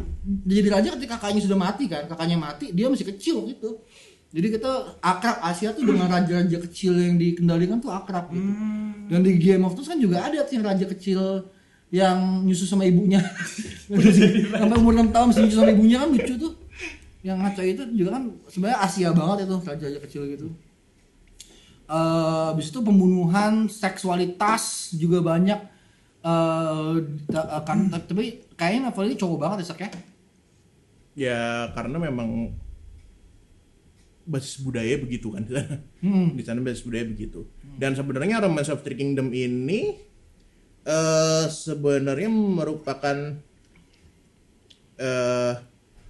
jadi 0.47 0.69
raja 0.71 0.89
ketika 0.95 1.19
kakaknya 1.19 1.43
sudah 1.43 1.59
mati 1.59 1.85
kan, 1.85 2.07
kakaknya 2.07 2.39
mati 2.39 2.71
dia 2.71 2.87
masih 2.87 3.03
kecil 3.05 3.45
gitu. 3.45 3.83
Jadi 4.29 4.61
kita 4.61 5.01
akrab 5.01 5.41
Asia 5.41 5.73
tuh 5.73 5.89
dengan 5.89 6.05
raja-raja 6.05 6.61
kecil 6.69 6.93
yang 7.01 7.17
dikendalikan 7.17 7.81
tuh 7.81 7.89
akrab 7.89 8.29
gitu. 8.29 8.45
Dan 9.09 9.25
di 9.25 9.41
Game 9.41 9.65
of 9.65 9.73
Thrones 9.73 9.89
kan 9.89 9.97
juga 9.97 10.21
ada 10.21 10.45
tuh 10.45 10.61
yang 10.61 10.67
raja 10.69 10.85
kecil 10.85 11.49
yang 11.89 12.45
nyusu 12.45 12.69
sama 12.69 12.85
ibunya. 12.85 13.25
Sampai 14.61 14.77
umur 14.77 14.93
6 14.93 15.09
tahun 15.17 15.27
masih 15.33 15.43
nyusu 15.49 15.57
sama 15.57 15.73
ibunya 15.73 15.97
kan 16.05 16.09
lucu 16.13 16.35
tuh. 16.37 16.53
Yang 17.25 17.37
ngaco 17.41 17.63
itu 17.65 17.83
juga 17.97 18.11
kan 18.21 18.23
sebenarnya 18.53 18.79
Asia 18.85 19.09
banget 19.17 19.37
itu 19.49 19.57
raja-raja 19.65 19.99
kecil 20.05 20.23
gitu. 20.29 20.47
Eh, 21.89 22.45
habis 22.53 22.69
itu 22.69 22.85
pembunuhan, 22.85 23.65
seksualitas 23.73 24.93
juga 24.93 25.25
banyak. 25.25 25.61
Ta- 27.33 27.65
kan 27.65 27.89
tapi 27.89 28.45
kayaknya 28.61 28.93
novel 28.93 29.09
ini 29.09 29.17
cowok 29.17 29.39
banget 29.41 29.57
ya 29.65 29.89
ya. 29.89 29.91
ya 31.17 31.43
karena 31.73 31.97
memang 31.97 32.53
basis 34.29 34.61
budaya 34.61 35.01
begitu 35.01 35.33
kan. 35.33 35.49
Hmm. 36.05 36.33
di 36.39 36.43
sana 36.45 36.61
basis 36.61 36.85
budaya 36.85 37.09
begitu. 37.09 37.49
Dan 37.81 37.97
sebenarnya 37.97 38.45
Romance 38.45 38.69
of 38.69 38.85
Three 38.85 39.01
Kingdom 39.01 39.33
ini 39.33 39.97
eh 40.89 41.47
sebenarnya 41.49 42.29
merupakan 42.29 43.17
eh 45.01 45.55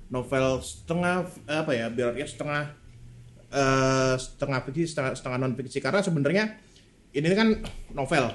novel 0.09 0.47
setengah 0.65 1.29
apa 1.47 1.73
ya 1.77 1.87
biar 1.93 2.17
ya 2.17 2.27
setengah 2.27 2.75
eh, 3.53 4.15
setengah 4.19 4.59
fiksi 4.67 4.85
setengah 4.91 5.13
setengah 5.15 5.39
non 5.39 5.55
fiksi 5.55 5.79
karena 5.79 6.03
sebenarnya 6.03 6.45
ini 7.15 7.27
kan 7.33 7.49
novel. 7.95 8.35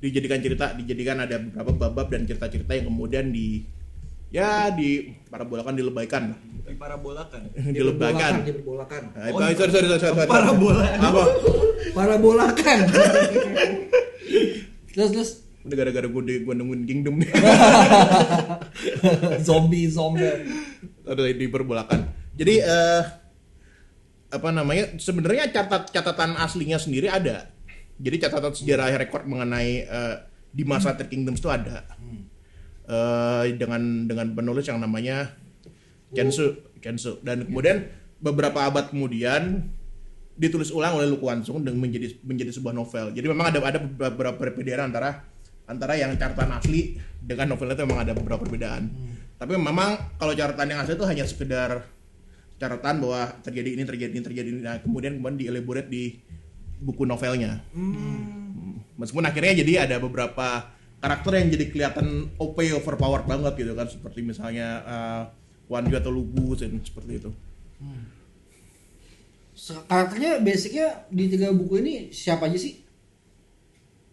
Dijadikan 0.00 0.40
cerita 0.44 0.76
dijadikan 0.76 1.24
ada 1.24 1.40
beberapa 1.40 1.88
bab 1.88 2.12
dan 2.12 2.28
cerita-cerita 2.28 2.76
yang 2.76 2.92
kemudian 2.92 3.32
di 3.32 3.64
ya 4.28 4.68
di 4.74 5.14
parabolakan 5.30 5.78
dilebaikan 5.78 6.34
Di 6.64 6.76
parabolakan. 6.80 7.40
dilebaikan 7.76 8.32
diperbolakan. 8.40 9.02
Itu- 9.12 9.36
sorry, 9.36 9.54
sorry, 9.54 9.70
sorry, 9.70 9.88
sorry, 10.00 10.14
sorry. 10.16 10.28
Parabola. 10.28 10.84
apa? 10.96 11.24
Parabolakan. 11.92 12.78
Terus 14.94 15.10
terus. 15.10 15.30
Udah 15.66 15.76
gara-gara 15.80 16.06
gue 16.06 16.22
di 16.22 16.34
gue 16.46 16.54
nungguin 16.54 16.86
kingdom 16.86 17.18
nih. 17.18 17.30
Zombie 19.48 19.90
zombie. 19.90 20.22
Ada 21.02 21.34
diperbolakan. 21.34 22.14
Jadi 22.38 22.62
eh 22.62 23.02
apa 24.30 24.48
namanya 24.50 24.98
sebenarnya 24.98 25.50
catat 25.50 25.90
catatan 25.90 26.38
aslinya 26.38 26.78
sendiri 26.78 27.10
ada. 27.10 27.50
Jadi 27.98 28.16
catatan 28.22 28.54
sejarah 28.54 28.94
rekor 28.94 29.26
mengenai 29.26 29.82
eh, 29.82 30.16
di 30.54 30.62
masa 30.62 30.94
Three 30.94 31.10
Kingdoms 31.10 31.42
itu 31.42 31.50
ada. 31.50 31.82
Eh, 32.86 33.42
dengan 33.58 34.06
dengan 34.06 34.30
penulis 34.30 34.70
yang 34.70 34.78
namanya 34.78 35.34
Kensu 36.14 36.56
Kensu. 36.80 37.20
Dan 37.20 37.44
kemudian 37.50 37.90
beberapa 38.22 38.64
abad 38.64 38.88
kemudian 38.88 39.68
ditulis 40.34 40.74
ulang 40.74 40.98
oleh 40.98 41.06
Lu 41.06 41.22
Kuan-sung 41.22 41.62
dan 41.62 41.78
menjadi 41.78 42.16
menjadi 42.26 42.50
sebuah 42.50 42.74
novel. 42.74 43.14
Jadi 43.14 43.26
memang 43.26 43.54
ada 43.54 43.58
ada 43.62 43.78
beberapa 43.78 44.34
perbedaan 44.34 44.90
antara 44.90 45.22
antara 45.64 45.96
yang 45.96 46.12
catatan 46.18 46.50
asli 46.60 46.98
dengan 47.22 47.54
novel 47.54 47.72
itu 47.72 47.82
memang 47.86 48.00
ada 48.04 48.12
beberapa 48.12 48.42
perbedaan. 48.42 48.90
Tapi 49.38 49.52
memang 49.56 50.18
kalau 50.18 50.34
catatan 50.36 50.66
yang 50.74 50.80
asli 50.82 50.94
itu 50.98 51.06
hanya 51.06 51.24
sekedar 51.24 51.70
catatan 52.58 53.02
bahwa 53.02 53.34
terjadi 53.42 53.68
ini 53.74 53.82
terjadi 53.86 54.12
ini 54.14 54.22
terjadi 54.22 54.48
ini 54.48 54.60
nah, 54.62 54.78
kemudian 54.78 55.18
kemudian 55.18 55.38
dielaborate 55.38 55.88
di 55.90 56.18
buku 56.82 57.06
novelnya. 57.06 57.62
Hmm. 57.72 58.82
meskipun 58.94 59.26
akhirnya 59.26 59.58
jadi 59.58 59.90
ada 59.90 59.96
beberapa 59.98 60.70
karakter 61.02 61.34
yang 61.34 61.50
jadi 61.50 61.66
kelihatan 61.66 62.30
OP 62.38 62.62
overpowered 62.74 63.26
banget 63.26 63.52
gitu 63.58 63.72
kan. 63.74 63.86
Seperti 63.90 64.22
misalnya 64.22 64.68
uh, 64.86 65.22
Wan 65.68 65.88
atau 65.88 66.12
Lubu 66.12 66.52
dan 66.54 66.76
seperti 66.84 67.20
itu. 67.20 67.30
Se- 69.54 69.84
karakternya 69.86 70.42
basicnya 70.42 71.06
di 71.08 71.30
tiga 71.30 71.54
buku 71.54 71.80
ini 71.80 71.94
siapa 72.10 72.50
aja 72.50 72.58
sih? 72.58 72.84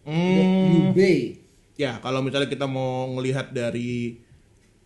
Hmm, 0.02 0.90
Yubei 0.90 1.38
ya 1.78 2.02
kalau 2.02 2.22
misalnya 2.26 2.50
kita 2.50 2.66
mau 2.66 3.06
ngelihat 3.14 3.54
dari 3.54 4.18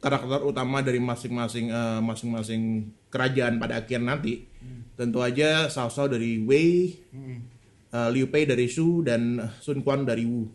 karakter 0.00 0.44
utama 0.44 0.84
dari 0.84 1.00
masing-masing 1.00 1.72
eh, 1.72 2.00
masing-masing 2.04 2.92
kerajaan 3.08 3.56
pada 3.56 3.80
akhir 3.80 4.04
nanti 4.04 4.44
tentu 4.92 5.24
aja 5.24 5.72
Cao 5.72 5.88
Cao 5.88 6.06
dari 6.08 6.36
Wei 6.44 7.00
eh, 7.92 8.08
Liu 8.12 8.28
Pei 8.28 8.44
dari 8.44 8.68
Shu 8.68 9.00
dan 9.00 9.40
Sun 9.64 9.80
Quan 9.80 10.04
dari 10.04 10.28
Wu 10.28 10.46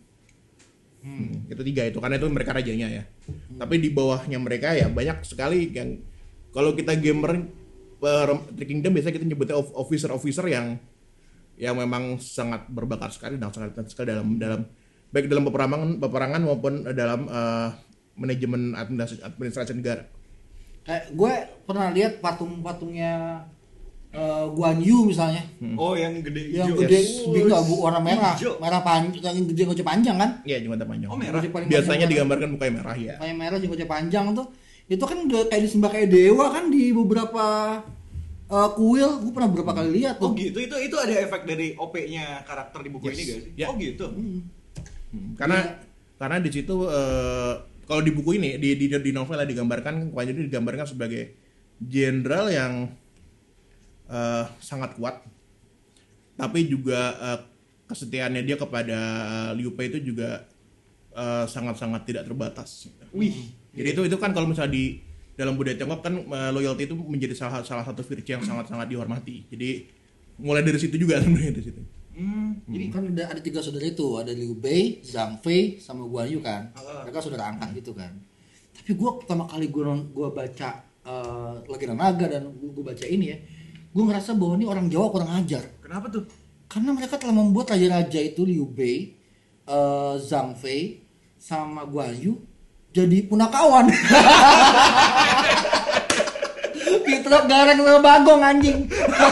Hmm, 1.02 1.50
itu 1.50 1.62
tiga 1.66 1.82
itu 1.90 1.98
karena 1.98 2.14
itu 2.14 2.30
mereka 2.30 2.54
rajanya 2.54 2.86
ya 2.86 3.02
tapi 3.58 3.82
di 3.82 3.90
bawahnya 3.90 4.38
mereka 4.38 4.70
ya 4.70 4.86
banyak 4.86 5.26
sekali 5.26 5.74
yang 5.74 5.98
kalau 6.54 6.78
kita 6.78 6.94
gamer 6.94 7.42
per 7.98 8.28
Three 8.54 8.70
Kingdom 8.70 8.94
biasanya 8.94 9.14
kita 9.18 9.26
nyebutnya 9.26 9.56
of- 9.58 9.74
officer-officer 9.74 10.46
yang 10.46 10.78
yang 11.58 11.74
memang 11.78 12.18
sangat 12.18 12.66
berbakat 12.70 13.14
sekali 13.14 13.38
dan 13.38 13.50
sangat 13.54 13.82
sekali 13.90 14.14
dalam 14.14 14.38
dalam 14.38 14.62
baik 15.14 15.26
dalam 15.30 15.44
peperangan 15.46 15.98
peperangan 16.02 16.42
maupun 16.42 16.82
dalam 16.94 17.26
eh, 17.26 17.68
manajemen 18.18 18.74
administrasi, 18.76 19.22
administrasi 19.22 19.72
negara. 19.78 20.04
kayak 20.82 21.14
gue 21.14 21.34
pernah 21.62 21.88
lihat 21.94 22.18
patung-patungnya 22.18 23.46
eh, 24.12 24.44
Guan 24.48 24.78
Yu 24.78 25.04
misalnya 25.04 25.40
Oh, 25.74 25.92
yang 25.94 26.20
gede 26.20 26.52
yang 26.52 26.72
gede 26.74 27.00
Yes. 27.00 27.24
bingung 27.26 27.52
abu 27.54 27.80
warna 27.80 27.98
merah 27.98 28.34
Hijau. 28.34 28.56
merah 28.56 28.80
panjang 28.80 29.32
yang 29.32 29.46
gede 29.46 29.62
gocek 29.64 29.82
panjang 29.82 30.16
kan 30.16 30.30
Iya, 30.42 30.60
jembatan 30.60 30.86
panjang. 30.86 31.08
Oh, 31.08 31.16
merah. 31.16 31.40
Biasanya 31.40 31.82
panjang 31.86 32.10
digambarkan 32.10 32.48
mukanya 32.50 32.72
merah 32.78 32.94
ya. 32.94 33.14
kayak 33.16 33.34
merah 33.34 33.56
gocek 33.58 33.86
panjang 33.86 34.24
tuh 34.32 34.46
itu 34.84 35.00
kan 35.00 35.18
udah 35.22 35.40
kayak 35.46 35.62
disembah 35.64 35.88
kayak 35.88 36.08
dewa 36.08 36.46
kan 36.48 36.68
di 36.68 36.90
beberapa 36.90 37.44
eh, 38.46 38.70
kuil 38.74 39.10
gue 39.18 39.32
pernah 39.32 39.48
beberapa 39.48 39.72
kali 39.72 39.90
lihat 39.96 40.16
Oh 40.18 40.28
tuh 40.28 40.36
gitu, 40.36 40.58
itu 40.58 40.76
itu 40.76 40.96
ada 40.96 41.14
efek 41.18 41.42
dari 41.42 41.72
OP-nya 41.72 42.44
karakter 42.44 42.80
di 42.80 42.90
buku 42.90 43.04
Yes. 43.08 43.14
ini 43.14 43.22
sih? 43.24 43.40
Ya. 43.56 43.66
Oh 43.66 43.74
gitu. 43.74 44.06
Hmm, 44.12 44.44
karena 45.34 45.80
karena 46.16 46.36
di 46.38 46.50
situ 46.50 46.74
eh, 46.84 47.52
kalau 47.82 48.00
di 48.00 48.10
buku 48.10 48.36
ini 48.36 48.56
di 48.56 48.76
di, 48.76 48.86
di 48.88 49.10
novel 49.10 49.40
digambarkan 49.42 50.10
Kuan 50.10 50.24
itu 50.26 50.44
digambarkan 50.44 50.84
sebagai 50.84 51.32
jenderal 51.78 52.46
yang 52.46 52.72
eh, 54.12 54.44
sangat 54.60 54.94
kuat. 55.00 55.24
Tapi 56.36 56.68
juga 56.68 57.16
eh, 57.16 57.40
kesetiaannya 57.88 58.42
dia 58.44 58.56
kepada 58.60 58.98
Liu 59.56 59.72
Pei 59.72 59.88
itu 59.88 60.12
juga 60.12 60.44
eh, 61.16 61.44
sangat-sangat 61.48 62.04
tidak 62.04 62.28
terbatas. 62.28 62.92
Wih. 63.12 63.52
jadi 63.72 63.92
itu 63.96 64.04
itu 64.08 64.16
kan 64.16 64.32
kalau 64.32 64.48
misalnya 64.48 64.72
di 64.72 65.00
dalam 65.32 65.56
budaya 65.56 65.76
Tiongkok 65.80 66.04
kan 66.04 66.14
eh, 66.16 66.50
loyalty 66.52 66.84
itu 66.84 66.94
menjadi 66.96 67.32
salah 67.36 67.64
salah 67.64 67.84
satu 67.84 68.04
virtue 68.04 68.36
yang 68.36 68.44
sangat-sangat 68.44 68.86
dihormati. 68.88 69.48
Jadi 69.48 69.88
mulai 70.40 70.64
dari 70.64 70.76
situ 70.80 70.96
juga 71.00 71.18
sebenarnya 71.22 71.52
dari 71.56 71.66
situ. 71.72 71.82
Hmm, 72.12 72.60
jadi 72.68 72.92
kan 72.92 73.08
ada, 73.08 73.24
ada 73.32 73.40
tiga 73.40 73.64
saudara 73.64 73.88
itu. 73.88 74.04
Ada 74.20 74.36
Liu 74.36 74.52
Bei, 74.52 75.00
Zhang 75.00 75.40
Fei, 75.40 75.80
sama 75.80 76.04
Guan 76.04 76.28
Yu 76.28 76.44
kan. 76.44 76.68
Ah. 76.76 77.08
mereka 77.08 77.24
saudara 77.24 77.48
angkat 77.48 77.72
gitu 77.80 77.96
kan. 77.96 78.12
Tapi 78.76 78.92
gue 78.92 79.10
pertama 79.24 79.48
kali 79.48 79.72
gue 79.72 79.84
gua 80.12 80.28
baca 80.28 80.70
eh, 80.84 81.54
lagi 81.64 81.84
naga 81.88 82.26
dan 82.28 82.52
gue 82.52 82.84
baca 82.84 83.04
ini 83.08 83.26
ya 83.32 83.38
gue 83.92 84.02
ngerasa 84.02 84.32
bahwa 84.34 84.56
ini 84.56 84.64
orang 84.64 84.88
Jawa 84.88 85.06
kurang 85.08 85.30
ajar 85.36 85.62
kenapa 85.78 86.08
tuh? 86.08 86.24
karena 86.64 86.90
mereka 86.90 87.20
telah 87.20 87.36
membuat 87.36 87.68
raja-raja 87.70 88.16
itu 88.16 88.42
Liu 88.42 88.64
Bei, 88.64 89.12
eh, 89.62 90.14
Zhang 90.18 90.56
Fei, 90.56 91.04
sama 91.36 91.84
Guan 91.84 92.16
Yu 92.16 92.40
jadi 92.90 93.24
punakawan. 93.24 93.88
Pitrok 97.02 97.44
garang 97.44 97.78
sama 97.78 98.00
bagong 98.00 98.42
anjing. 98.42 98.78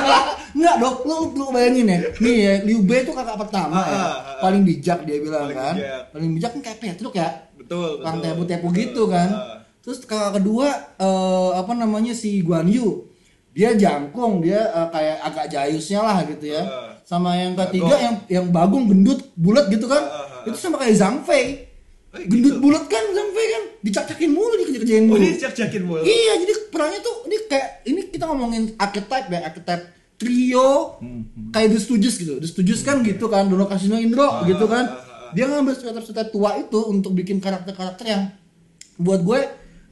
Enggak 0.57 0.77
dok, 0.77 0.97
lu, 1.05 1.17
lu 1.37 1.45
bayangin 1.49 1.89
ya. 1.89 1.99
Nih 2.21 2.37
ya, 2.41 2.53
Liu 2.65 2.81
Bei 2.83 3.01
itu 3.01 3.13
kakak 3.13 3.37
pertama 3.39 3.77
Ah, 3.77 3.85
ya. 3.85 3.93
ah, 3.93 4.01
ah. 4.01 4.39
Paling 4.41 4.63
bijak 4.65 5.05
dia 5.05 5.17
bilang 5.21 5.49
Paling 5.49 5.57
kan. 5.57 5.75
bijak. 5.77 6.03
Paling 6.13 6.31
bijak 6.37 6.51
kan 6.53 6.61
kayak 6.61 6.79
Petruk 6.81 7.15
ya. 7.15 7.29
Betul, 7.57 8.01
Orang 8.01 8.21
tepu-tepu 8.21 8.69
gitu 8.73 9.03
kan. 9.07 9.29
Ah. 9.31 9.57
Terus 9.81 10.05
kakak 10.05 10.41
kedua 10.41 10.69
eh, 10.97 11.51
apa 11.57 11.73
namanya 11.73 12.13
si 12.13 12.41
Guan 12.41 12.69
Yu. 12.69 13.10
Dia 13.51 13.75
jangkung, 13.75 14.41
dia 14.41 14.63
eh, 14.63 14.89
kayak 14.89 15.17
agak 15.27 15.47
jayusnya 15.51 16.01
lah 16.01 16.23
gitu 16.25 16.47
ya. 16.49 16.63
Ah. 16.63 16.95
Sama 17.03 17.35
yang 17.35 17.59
ketiga 17.59 17.91
Bagong. 17.91 18.03
yang 18.07 18.17
yang 18.31 18.47
bagong 18.49 18.85
gendut 18.87 19.21
bulat 19.35 19.67
gitu 19.67 19.91
kan. 19.91 20.03
Ah, 20.07 20.23
ah. 20.23 20.47
Itu 20.47 20.57
sama 20.57 20.79
kayak 20.79 20.95
Zhang 20.95 21.27
Fei. 21.27 21.67
Eh, 22.11 22.27
Gendut 22.27 22.59
gitu. 22.59 22.63
bulat 22.63 22.87
kan 22.87 23.05
Zhang 23.11 23.31
Fei 23.31 23.47
kan. 23.49 23.63
Dicak-cakin 23.81 24.31
mulu 24.31 24.55
dikerja-kerjain 24.57 25.05
Oh, 25.05 25.09
mulu. 25.11 25.21
dia 25.21 25.35
cak-cakin 25.41 25.83
mulu. 25.83 26.03
Iya, 26.03 26.33
jadi 26.39 26.53
perangnya 26.71 27.01
tuh 27.01 27.17
ini 27.27 27.37
kayak 27.47 27.69
ini 27.85 28.01
kita 28.07 28.25
ngomongin 28.27 28.63
archetype 28.77 29.27
ya, 29.27 29.41
archetype 29.43 29.85
trio 30.15 31.01
kayak 31.51 31.69
The 31.73 31.81
Stooges 31.81 32.15
gitu. 32.17 32.39
The 32.39 32.47
Stooges 32.47 32.85
kan 32.85 33.01
gitu 33.03 33.27
kan, 33.27 33.49
Dono 33.49 33.65
Kasino 33.65 33.97
Indro 33.97 34.45
gitu 34.47 34.69
kan. 34.69 34.85
ah, 34.87 35.01
ah. 35.01 35.33
Dia 35.33 35.47
ngambil 35.47 35.75
stereotip 35.75 36.29
tua 36.29 36.59
itu 36.59 36.79
untuk 36.87 37.15
bikin 37.15 37.39
karakter-karakter 37.39 38.03
yang 38.05 38.23
buat 38.95 39.23
gue 39.23 39.41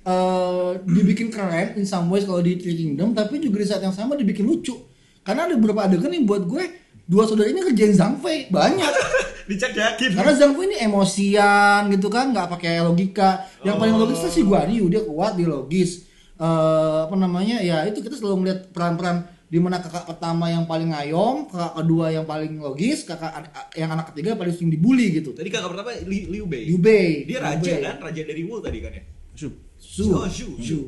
eh, 0.08 0.70
dibikin 0.82 1.28
keren 1.28 1.76
in 1.76 1.84
some 1.84 2.08
ways 2.08 2.24
kalau 2.24 2.40
di 2.40 2.56
Three 2.56 2.74
Kingdom, 2.74 3.12
tapi 3.12 3.36
juga 3.38 3.60
di 3.60 3.66
saat 3.66 3.82
yang 3.82 3.92
sama 3.92 4.14
dibikin 4.14 4.42
lucu. 4.42 4.72
Karena 5.20 5.44
ada 5.44 5.54
beberapa 5.54 5.84
adegan 5.84 6.08
yang 6.08 6.24
buat 6.24 6.42
gue 6.42 6.64
dua 7.04 7.24
saudara 7.24 7.46
ini 7.46 7.60
kerjain 7.62 7.92
Zhang 7.92 8.16
Fei 8.18 8.48
banyak. 8.48 8.88
Dicak-cakin. 9.48 10.12
Karena 10.12 10.32
Zhang 10.34 10.52
Fei 10.52 10.64
ini 10.66 10.76
emosian 10.78 11.88
gitu 11.88 12.08
kan, 12.08 12.32
nggak 12.32 12.48
pakai 12.50 12.80
logika. 12.80 13.44
Yang 13.60 13.76
paling 13.76 13.94
Oh. 13.94 14.00
logis 14.02 14.18
itu 14.18 14.30
si 14.30 14.42
Guan 14.42 14.68
Yu, 14.68 14.88
dia 14.88 15.00
kuat, 15.00 15.36
dia 15.36 15.44
logis. 15.44 16.04
Eh, 16.36 16.98
apa 17.04 17.12
namanya? 17.12 17.60
Ya 17.60 17.84
itu 17.84 17.98
kita 17.98 18.14
selalu 18.14 18.36
melihat 18.42 18.60
peran-peran 18.70 19.16
di 19.44 19.56
mana 19.56 19.80
kakak 19.80 20.04
pertama 20.04 20.48
yang 20.48 20.64
paling 20.64 20.92
ngayom, 20.92 21.48
kakak 21.48 21.72
kedua 21.74 22.06
yang 22.08 22.24
paling 22.24 22.60
logis, 22.60 23.02
kakak 23.02 23.32
yang 23.74 23.88
anak 23.88 24.12
ketiga 24.12 24.36
paling 24.36 24.52
sering 24.52 24.68
dibully 24.68 25.08
gitu. 25.10 25.32
Tadi 25.32 25.48
kakak 25.48 25.72
pertama 25.72 25.92
Li- 26.04 26.28
Liu 26.28 26.44
Bei. 26.44 26.62
Liu 26.62 26.76
Bei. 26.78 27.24
Dia 27.24 27.40
Liu 27.40 27.44
raja 27.44 27.64
Bei. 27.66 27.80
kan, 27.82 27.96
raja 28.04 28.20
dari 28.22 28.42
Wu 28.44 28.60
tadi 28.60 28.78
kan 28.78 28.92
ya. 28.92 29.02
Su. 29.38 29.48
Su. 29.78 30.10
Oh, 30.10 30.26
Shu. 30.26 30.58
Shu. 30.58 30.78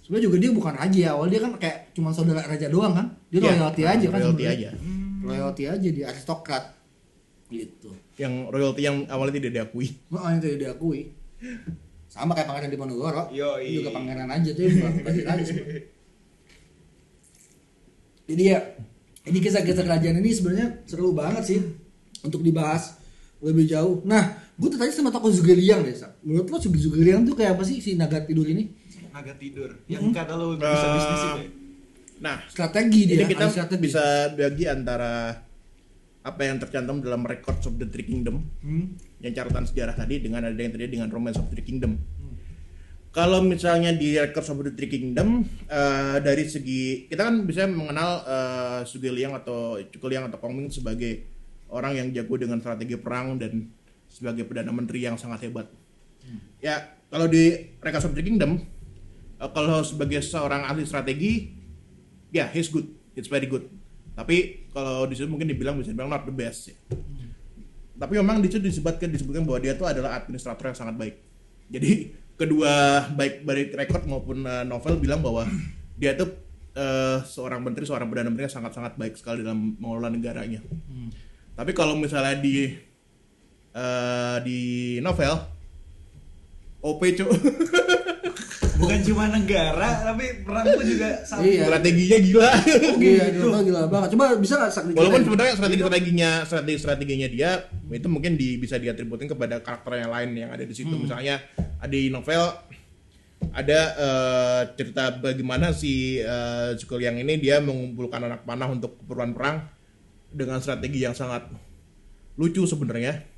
Sebenarnya 0.00 0.24
juga 0.32 0.36
dia 0.40 0.50
bukan 0.56 0.72
raja 0.72 1.00
awal 1.12 1.28
dia 1.28 1.40
kan 1.44 1.52
kayak 1.60 1.92
cuma 1.92 2.08
saudara 2.10 2.40
raja 2.40 2.72
doang 2.72 2.96
kan. 2.96 3.06
Dia 3.28 3.44
Iya, 3.44 3.60
royalty 3.60 3.82
aja 3.84 4.06
kan 4.08 4.18
royalty 4.18 4.44
aja. 4.48 4.68
Royalty 5.20 5.64
aja 5.68 5.88
dia 5.92 6.06
aristokrat. 6.08 6.64
Gitu. 7.50 7.90
yang 8.14 8.46
royalty 8.46 8.86
yang 8.86 9.02
awalnya 9.10 9.42
tidak 9.42 9.52
diakui 9.58 9.90
Oh, 10.14 10.22
yang 10.22 10.38
diakui. 10.38 11.10
Sama 12.06 12.30
kayak 12.30 12.46
pangeran 12.46 12.70
Diponegoro. 12.70 13.26
Dia 13.34 13.58
juga 13.58 13.90
pangeran 13.90 14.30
aja 14.30 14.50
tuh, 14.54 14.66
raja 14.70 15.42
sebenarnya. 15.42 15.82
Jadi 18.30 18.42
ya, 18.46 18.58
ini 19.26 19.38
kisah-kisah 19.42 19.82
kerajaan 19.82 20.22
ini 20.22 20.30
sebenarnya 20.30 20.86
seru 20.86 21.10
banget 21.10 21.42
sih 21.42 21.58
untuk 22.22 22.46
dibahas 22.46 22.98
lebih 23.42 23.66
jauh. 23.66 23.98
Nah, 24.06 24.39
gue 24.60 24.68
tertarik 24.68 24.92
sama 24.92 25.08
tokoh 25.08 25.32
Zugeliang 25.32 25.80
deh, 25.80 25.96
Sak. 25.96 26.20
Menurut 26.20 26.46
lo 26.46 26.58
Zugeliang 26.60 27.24
tuh 27.24 27.32
kayak 27.32 27.56
apa 27.56 27.64
sih 27.64 27.80
si 27.80 27.96
naga 27.96 28.20
tidur 28.20 28.44
ini? 28.44 28.76
naga 29.10 29.34
tidur 29.34 29.74
yang 29.90 30.14
kata 30.14 30.38
lo 30.38 30.54
bisa 30.54 30.70
Eh, 30.70 30.92
bisnis 30.94 31.22
itu. 31.24 31.42
Nah, 32.20 32.36
Strategi 32.46 33.00
dia. 33.04 33.16
Jadi 33.18 33.24
kita 33.26 33.46
strategi. 33.50 33.82
bisa 33.82 34.04
bagi 34.30 34.64
antara 34.68 35.34
apa 36.20 36.40
yang 36.44 36.60
tercantum 36.60 37.00
dalam 37.00 37.24
Records 37.24 37.64
of 37.64 37.74
the 37.74 37.88
Three 37.88 38.04
Kingdom 38.04 38.44
Hmm. 38.60 38.94
yang 39.18 39.32
catatan 39.32 39.64
sejarah 39.64 39.96
tadi 39.96 40.20
dengan 40.20 40.44
ada 40.44 40.54
yang 40.54 40.70
tadi 40.70 40.86
dengan 40.86 41.08
Romance 41.08 41.40
of 41.40 41.48
the 41.48 41.56
Three 41.56 41.66
Kingdom. 41.66 41.96
Kalau 43.10 43.42
misalnya 43.42 43.90
di 43.90 44.14
Records 44.14 44.46
of 44.46 44.62
the 44.62 44.70
Three 44.70 44.86
Kingdom 44.86 45.42
eh, 45.66 46.16
dari 46.22 46.46
segi 46.46 47.08
kita 47.08 47.24
kan 47.24 47.42
bisa 47.42 47.66
mengenal 47.66 48.22
uh, 48.22 48.80
Sugeliang 48.84 49.34
atau 49.34 49.82
Cukeliang 49.82 50.30
atau 50.30 50.38
Kongming 50.38 50.70
sebagai 50.70 51.26
orang 51.66 51.96
yang 51.96 52.06
jago 52.12 52.38
dengan 52.38 52.62
strategi 52.62 52.94
perang 52.94 53.34
dan 53.34 53.66
sebagai 54.10 54.42
perdana 54.44 54.74
menteri 54.74 55.06
yang 55.06 55.14
sangat 55.14 55.46
hebat. 55.46 55.70
Ya 56.60 56.98
kalau 57.08 57.30
di 57.30 57.72
Records 57.80 58.06
of 58.10 58.12
the 58.12 58.20
Kingdom 58.20 58.60
eh, 59.40 59.50
kalau 59.54 59.80
sebagai 59.86 60.20
seorang 60.20 60.66
ahli 60.66 60.84
strategi 60.84 61.54
ya 62.34 62.50
he's 62.50 62.68
good, 62.68 62.90
it's 63.14 63.30
very 63.30 63.46
good. 63.46 63.70
Tapi 64.18 64.68
kalau 64.74 65.08
di 65.08 65.16
mungkin 65.24 65.48
dibilang 65.48 65.78
bisa 65.78 65.94
dibilang 65.94 66.12
not 66.12 66.26
the 66.26 66.34
best 66.34 66.74
ya. 66.74 66.76
Tapi 68.00 68.16
memang 68.18 68.42
di 68.42 68.48
situ 68.50 68.60
disebutkan 68.60 69.08
disebutkan 69.12 69.44
bahwa 69.46 69.60
dia 69.62 69.72
itu 69.72 69.84
adalah 69.86 70.20
administrator 70.20 70.72
yang 70.72 70.78
sangat 70.78 70.96
baik. 70.98 71.16
Jadi 71.70 71.90
kedua 72.34 73.04
baik 73.12 73.44
baik 73.44 73.76
record 73.76 74.04
maupun 74.08 74.44
uh, 74.44 74.64
novel 74.64 74.96
bilang 74.96 75.20
bahwa 75.20 75.44
dia 76.00 76.16
itu 76.16 76.24
uh, 76.76 77.20
seorang 77.24 77.60
menteri, 77.60 77.84
seorang 77.84 78.08
perdana 78.08 78.32
menteri 78.32 78.48
yang 78.48 78.56
sangat-sangat 78.56 78.96
baik 78.96 79.14
sekali 79.20 79.44
dalam 79.44 79.76
mengelola 79.76 80.08
negaranya. 80.08 80.64
Tapi 81.52 81.76
kalau 81.76 81.92
misalnya 81.92 82.40
di 82.40 82.72
uh, 83.74 84.36
di 84.42 84.96
novel 85.02 85.34
OP 86.80 87.00
cu 87.18 87.26
Bukan 88.80 88.98
cuma 89.04 89.28
negara, 89.28 90.08
tapi 90.08 90.40
perang 90.40 90.64
pun 90.64 90.84
juga 90.88 91.20
sama. 91.28 91.44
Iya. 91.44 91.68
strateginya 91.68 92.18
gila. 92.24 92.50
Iya, 92.96 93.24
gila, 93.36 93.58
gila 93.60 93.80
banget. 93.92 94.08
Coba 94.16 94.24
bisa 94.40 94.56
nggak 94.56 94.72
sak 94.72 94.84
Walaupun 94.96 95.22
sebenarnya 95.28 95.54
strategi 95.60 95.82
strateginya 95.84 96.30
strategi 96.48 96.78
strateginya 96.80 97.28
dia 97.28 97.50
itu 97.92 98.08
mungkin 98.08 98.40
di, 98.40 98.56
bisa 98.56 98.80
diatributin 98.80 99.28
kepada 99.28 99.60
karakter 99.60 100.00
yang 100.00 100.10
lain 100.10 100.30
yang 100.32 100.50
ada 100.50 100.64
di 100.64 100.72
situ. 100.72 100.96
Misalnya 100.96 101.44
ada 101.76 101.92
di 101.92 102.08
novel 102.08 102.40
ada 103.52 103.80
eh, 103.96 104.62
cerita 104.76 105.16
bagaimana 105.16 105.72
si 105.72 106.20
uh, 106.20 106.76
yang 107.00 107.16
ini 107.20 107.40
dia 107.40 107.60
mengumpulkan 107.60 108.20
anak 108.20 108.44
panah 108.44 108.68
untuk 108.68 109.00
keperluan 109.00 109.32
perang 109.32 109.64
dengan 110.28 110.60
strategi 110.60 111.04
yang 111.04 111.12
sangat 111.12 111.48
lucu 112.40 112.64
sebenarnya. 112.64 113.28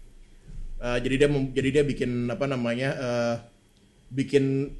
Eh, 0.83 0.99
jadi 0.99 1.15
dia 1.17 1.29
jadi 1.53 1.69
dia 1.71 1.85
bikin 1.85 2.27
apa 2.27 2.45
namanya 2.45 2.91
eh, 2.93 3.35
bikin 4.11 4.75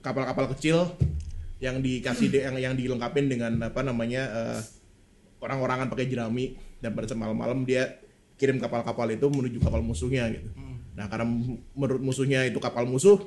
kapal-kapal 0.00 0.50
kecil 0.52 0.90
yang 1.58 1.78
dikasih 1.78 2.28
de- 2.28 2.42
yang 2.42 2.56
yang 2.58 2.74
dilengkapin 2.74 3.30
dengan 3.30 3.54
apa 3.62 3.80
namanya 3.80 4.22
eh, 4.26 4.60
orang-orangan 5.38 5.86
pakai 5.86 6.10
jerami 6.10 6.52
dan 6.78 6.92
pada 6.92 7.06
saat 7.06 7.16
malam-malam 7.16 7.62
dia 7.62 7.94
kirim 8.34 8.58
kapal-kapal 8.58 9.06
itu 9.08 9.22
menuju 9.24 9.62
kapal 9.62 9.80
musuhnya 9.80 10.26
gitu. 10.28 10.50
Nah 10.94 11.06
karena 11.06 11.30
menurut 11.72 12.02
musuhnya 12.02 12.42
itu 12.42 12.58
kapal 12.58 12.82
musuh 12.84 13.22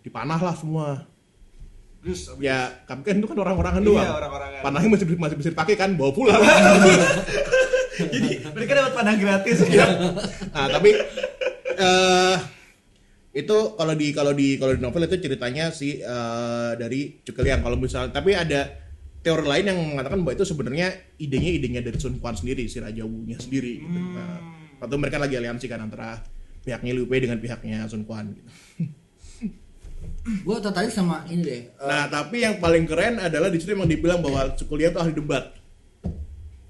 dipanah 0.00 0.40
lah 0.40 0.56
semua. 0.56 1.04
Terus 2.00 2.26
Ya 2.40 2.82
kan 2.82 3.04
itu 3.04 3.22
kan 3.22 3.36
orang-orangan 3.36 3.78
Iya, 3.78 3.86
doang. 3.86 4.08
orang-orangan. 4.16 4.60
Panahnya 4.64 4.88
masih 4.90 5.06
masih 5.14 5.36
bisa 5.36 5.50
dipakai 5.52 5.76
kan 5.76 5.92
bawa 5.92 6.10
pulang. 6.10 6.40
jadi 7.98 8.30
mereka 8.52 8.72
dapat 8.78 8.92
panah 8.96 9.16
gratis 9.16 9.58
ya. 9.72 9.86
nah 10.52 10.66
tapi 10.68 10.90
eh 11.76 12.36
itu 13.32 13.56
kalau 13.80 13.94
di 13.96 14.12
kalau 14.12 14.32
di 14.36 14.60
kalau 14.60 14.76
di 14.76 14.80
novel 14.84 15.08
itu 15.08 15.16
ceritanya 15.16 15.72
si 15.72 16.00
eh, 16.00 16.72
dari 16.76 17.20
Cukeliang 17.24 17.64
kalau 17.64 17.80
misalnya 17.80 18.12
tapi 18.12 18.36
ada 18.36 18.68
teori 19.22 19.46
lain 19.46 19.64
yang 19.72 19.78
mengatakan 19.96 20.20
bahwa 20.20 20.34
itu 20.36 20.44
sebenarnya 20.44 20.92
idenya 21.16 21.50
idenya 21.54 21.80
dari 21.80 21.96
Sun 21.96 22.18
Quan 22.18 22.34
sendiri 22.34 22.66
si 22.66 22.82
Raja 22.82 23.06
Wu-nya 23.06 23.38
sendiri 23.38 23.78
gitu. 23.78 23.98
Nah, 24.18 24.42
waktu 24.82 24.98
mereka 24.98 25.22
lagi 25.22 25.38
aliansi 25.38 25.70
kan 25.70 25.78
antara 25.78 26.18
pihaknya 26.66 26.90
Liu 26.90 27.06
Bei 27.06 27.22
dengan 27.22 27.38
pihaknya 27.38 27.86
Sun 27.86 28.02
Quan 28.02 28.34
gitu. 28.34 28.50
Gue 30.42 30.56
tertarik 30.58 30.90
sama 30.90 31.22
ini 31.30 31.42
deh. 31.46 31.62
eh, 31.70 31.86
Nah, 31.86 32.10
tapi 32.10 32.42
yang 32.42 32.58
paling 32.58 32.82
keren 32.84 33.22
adalah 33.22 33.46
di 33.46 33.62
situ 33.62 33.78
emang 33.78 33.86
dibilang 33.86 34.18
bahwa 34.18 34.58
Cukeliang 34.58 34.90
itu 34.90 34.98
ahli 34.98 35.14
debat. 35.14 35.54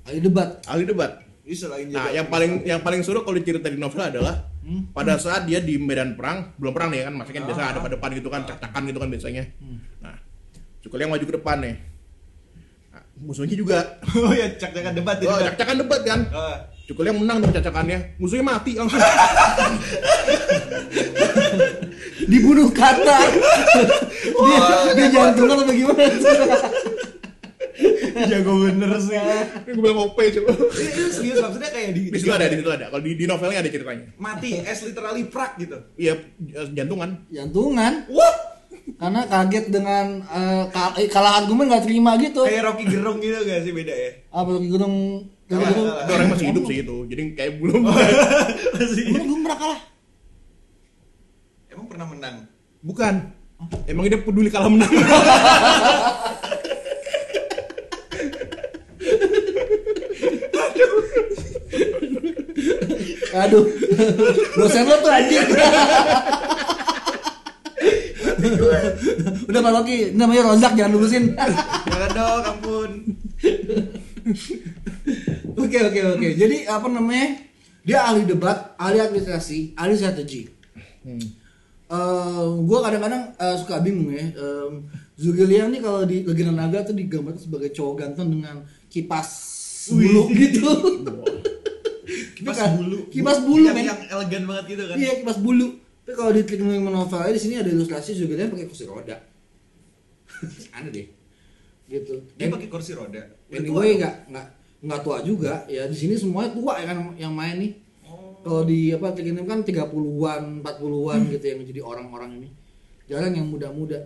Ahli 0.02 0.18
debat. 0.20 0.48
Ahli 0.66 0.84
debat. 0.84 1.12
Ini 1.42 1.54
selain 1.54 1.86
Nah, 1.90 2.08
yang 2.08 2.26
paling 2.26 2.62
yang 2.62 2.80
paling 2.80 3.02
seru 3.02 3.22
kalau 3.22 3.34
cerita 3.38 3.66
di 3.66 3.76
novel 3.76 3.98
adalah 4.00 4.46
Hmm. 4.62 4.94
pada 4.94 5.18
saat 5.18 5.42
dia 5.42 5.58
di 5.58 5.74
medan 5.74 6.14
perang, 6.14 6.54
belum 6.54 6.70
perang 6.70 6.94
nih 6.94 7.02
kan, 7.02 7.18
maksudnya 7.18 7.42
kan 7.42 7.46
biasa 7.50 7.62
ada 7.66 7.78
pada 7.82 7.94
depan 7.98 8.10
gitu 8.14 8.30
kan, 8.30 8.46
cak-cakan 8.46 8.82
gitu 8.86 8.98
kan 9.02 9.08
biasanya. 9.10 9.44
Nah, 9.98 10.14
Cukul 10.78 10.98
yang 10.98 11.10
maju 11.10 11.22
ke 11.22 11.34
depan 11.34 11.56
nih. 11.58 11.74
Nah, 12.90 13.02
musuhnya 13.18 13.58
juga. 13.58 13.78
Oh 14.22 14.30
ya, 14.30 14.54
cak-cakan 14.54 14.94
debat 14.94 15.18
Oh, 15.26 15.34
ya. 15.34 15.50
cak-cakan 15.50 15.76
debat 15.82 16.00
kan. 16.06 16.20
Ah. 16.30 16.58
Cukul 16.82 17.06
yang 17.06 17.18
menang 17.18 17.42
dengan 17.42 17.58
cacakannya, 17.58 17.98
musuhnya 18.18 18.46
mati 18.46 18.78
langsung. 18.78 19.02
Dibunuh 22.22 22.70
kata. 22.70 23.18
dia, 24.46 24.58
dia 24.94 25.06
jantungan 25.10 25.56
apa 25.58 25.72
gimana? 25.74 26.04
Jago 28.32 28.52
bener 28.64 28.90
sih. 28.96 29.18
Gue 29.68 29.82
bilang 29.84 30.08
OP 30.08 30.16
coba. 30.16 30.50
Ini 30.72 31.04
serius 31.12 31.38
maksudnya 31.38 31.68
kayak 31.68 31.90
di, 31.92 32.02
Di 32.08 32.18
situ 32.18 32.32
ada, 32.32 32.48
di 32.48 32.56
situ 32.56 32.70
ada. 32.72 32.88
Kalau 32.88 33.02
di, 33.04 33.12
di 33.12 33.24
novelnya 33.28 33.60
ada 33.60 33.68
ceritanya. 33.68 34.06
mati, 34.16 34.56
as 34.64 34.80
literally 34.80 35.28
prak 35.28 35.60
gitu. 35.60 35.76
Iya, 35.94 36.16
jantungan. 36.72 37.28
jantungan. 37.28 38.08
What? 38.08 38.36
Karena 38.98 39.20
kaget 39.28 39.70
dengan 39.70 40.06
eh, 40.26 40.64
kal- 40.74 40.96
eh, 40.98 41.06
kalah 41.06 41.44
argumen 41.44 41.70
nggak 41.70 41.84
terima 41.86 42.18
gitu. 42.18 42.42
Kayak 42.42 42.72
Rocky 42.72 42.84
Gerung 42.90 43.18
gitu 43.22 43.38
gak 43.46 43.62
sih 43.62 43.70
beda 43.70 43.94
ya? 43.94 44.10
Apa 44.34 44.58
gunung 44.58 44.94
kalah. 45.46 45.70
Itu 45.70 45.82
orang 46.10 46.28
masih 46.32 46.46
hidup 46.50 46.64
sih 46.66 46.76
itu. 46.82 46.96
Jadi 47.06 47.22
kayak 47.36 47.52
belum. 47.62 47.82
Masih. 48.74 49.04
Gunung 49.12 49.22
gunung 49.22 49.40
pernah 49.46 49.58
kalah. 49.60 49.80
Emang 51.70 51.86
pernah 51.86 52.06
menang? 52.10 52.36
Bukan. 52.82 53.14
Emang 53.86 54.04
dia 54.10 54.18
peduli 54.18 54.50
kalah 54.50 54.66
menang. 54.66 54.90
Aduh, 63.32 63.64
dosen 64.56 64.84
lo 64.84 64.96
tuh 65.00 65.12
anjing. 65.12 65.46
Udah 69.48 69.60
Pak 69.62 69.72
Loki, 69.72 69.96
namanya 70.12 70.42
Rozak 70.52 70.72
jangan 70.76 70.92
lurusin. 70.92 71.24
Jangan 71.88 72.10
dong, 72.12 72.42
ampun. 72.44 72.90
Oke 75.56 75.78
oke 75.80 76.00
oke. 76.18 76.28
Jadi 76.36 76.68
apa 76.68 76.86
namanya? 76.88 77.40
Dia 77.82 78.06
ahli 78.06 78.22
debat, 78.22 78.78
ahli 78.78 79.02
administrasi, 79.02 79.74
ahli 79.74 79.94
strategi. 79.98 80.46
Eh, 81.92 82.44
gue 82.64 82.78
kadang-kadang 82.80 83.36
eh, 83.36 83.56
suka 83.60 83.82
bingung 83.84 84.08
ya. 84.14 84.24
Um, 84.40 84.88
Zugeliang 85.12 85.68
nih 85.68 85.84
kalau 85.84 86.08
di 86.08 86.24
Legenda 86.24 86.64
Naga 86.64 86.88
tuh 86.88 86.96
digambarkan 86.96 87.36
sebagai 87.36 87.68
cowok 87.68 87.94
ganteng 88.00 88.32
dengan 88.32 88.64
kipas 88.88 89.28
bulu 89.92 90.32
gitu. 90.32 90.70
Kipas 92.42 92.58
Kan? 92.58 92.70
bulu. 92.74 92.98
Kipas 93.06 93.38
bulu, 93.46 93.62
yang, 93.70 93.76
men. 93.78 93.86
yang 93.86 94.00
elegan 94.10 94.42
banget 94.50 94.64
gitu 94.74 94.82
kan. 94.90 94.96
Iya 94.98 95.10
kipas 95.22 95.38
bulu. 95.38 95.68
Tapi 96.02 96.14
kalau 96.18 96.30
di 96.34 96.42
Trik 96.42 96.60
Novel 96.66 97.30
di 97.30 97.40
sini 97.40 97.54
ada 97.62 97.70
ilustrasi 97.70 98.18
Zugeliang 98.18 98.50
pakai 98.50 98.66
kursi 98.66 98.84
roda. 98.90 99.16
Aneh 100.74 100.90
deh. 100.90 101.06
Gitu. 101.86 102.14
Dia 102.34 102.50
pakai 102.50 102.66
kursi 102.66 102.98
roda. 102.98 103.22
Anyway 103.54 103.94
dong. 103.94 104.02
nggak 104.02 104.14
nggak 104.34 104.46
nggak 104.82 105.00
tua 105.06 105.22
juga 105.22 105.62
ya 105.70 105.86
di 105.86 105.94
sini 105.94 106.18
semuanya 106.18 106.50
tua 106.50 106.82
ya 106.82 106.90
kan 106.90 107.14
yang 107.14 107.30
main 107.30 107.62
nih. 107.62 107.72
Oh. 108.02 108.34
Kalau 108.42 108.66
di 108.66 108.90
apa 108.90 109.14
Trik 109.14 109.30
kan 109.46 109.62
30-an, 109.62 110.42
40-an 110.66 111.20
gitu 111.30 111.44
yang 111.46 111.58
jadi 111.62 111.80
orang-orang 111.86 112.30
ini. 112.42 112.48
Jarang 113.06 113.38
yang 113.38 113.46
muda-muda. 113.46 114.02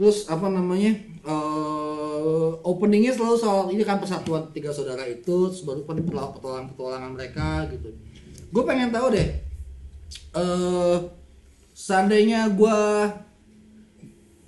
Terus 0.00 0.24
apa 0.26 0.48
namanya? 0.48 0.96
eh 1.20 2.50
openingnya 2.64 3.12
selalu 3.12 3.36
soal 3.36 3.68
ini 3.68 3.84
kan 3.84 4.00
persatuan 4.00 4.48
tiga 4.56 4.72
saudara 4.72 5.04
itu, 5.04 5.52
terus 5.52 5.60
baru 5.60 5.84
kan 5.84 6.00
petualangan-petualangan 6.00 7.12
mereka 7.12 7.68
gitu. 7.68 7.92
Gue 8.48 8.62
pengen 8.64 8.88
tahu 8.88 9.12
deh. 9.12 9.28
eh 10.32 10.98
seandainya 11.76 12.48
gue 12.50 12.80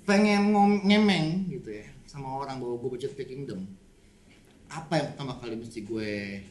pengen 0.03 0.51
ngom- 0.51 0.83
ngemeng 0.83 1.47
gitu 1.47 1.69
ya 1.71 1.87
sama 2.03 2.41
orang 2.41 2.59
bahwa 2.59 2.75
gue 2.77 2.89
baca 2.93 3.07
The 3.09 3.25
Kingdom 3.25 3.61
apa 4.67 4.93
yang 4.95 5.07
pertama 5.15 5.33
kali 5.39 5.55
mesti 5.55 5.79
gue 5.81 6.43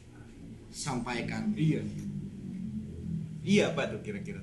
sampaikan 0.71 1.53
Iya. 1.53 1.85
Iya 3.43 3.75
apa 3.75 3.91
tuh 3.91 4.01
kira-kira? 4.01 4.41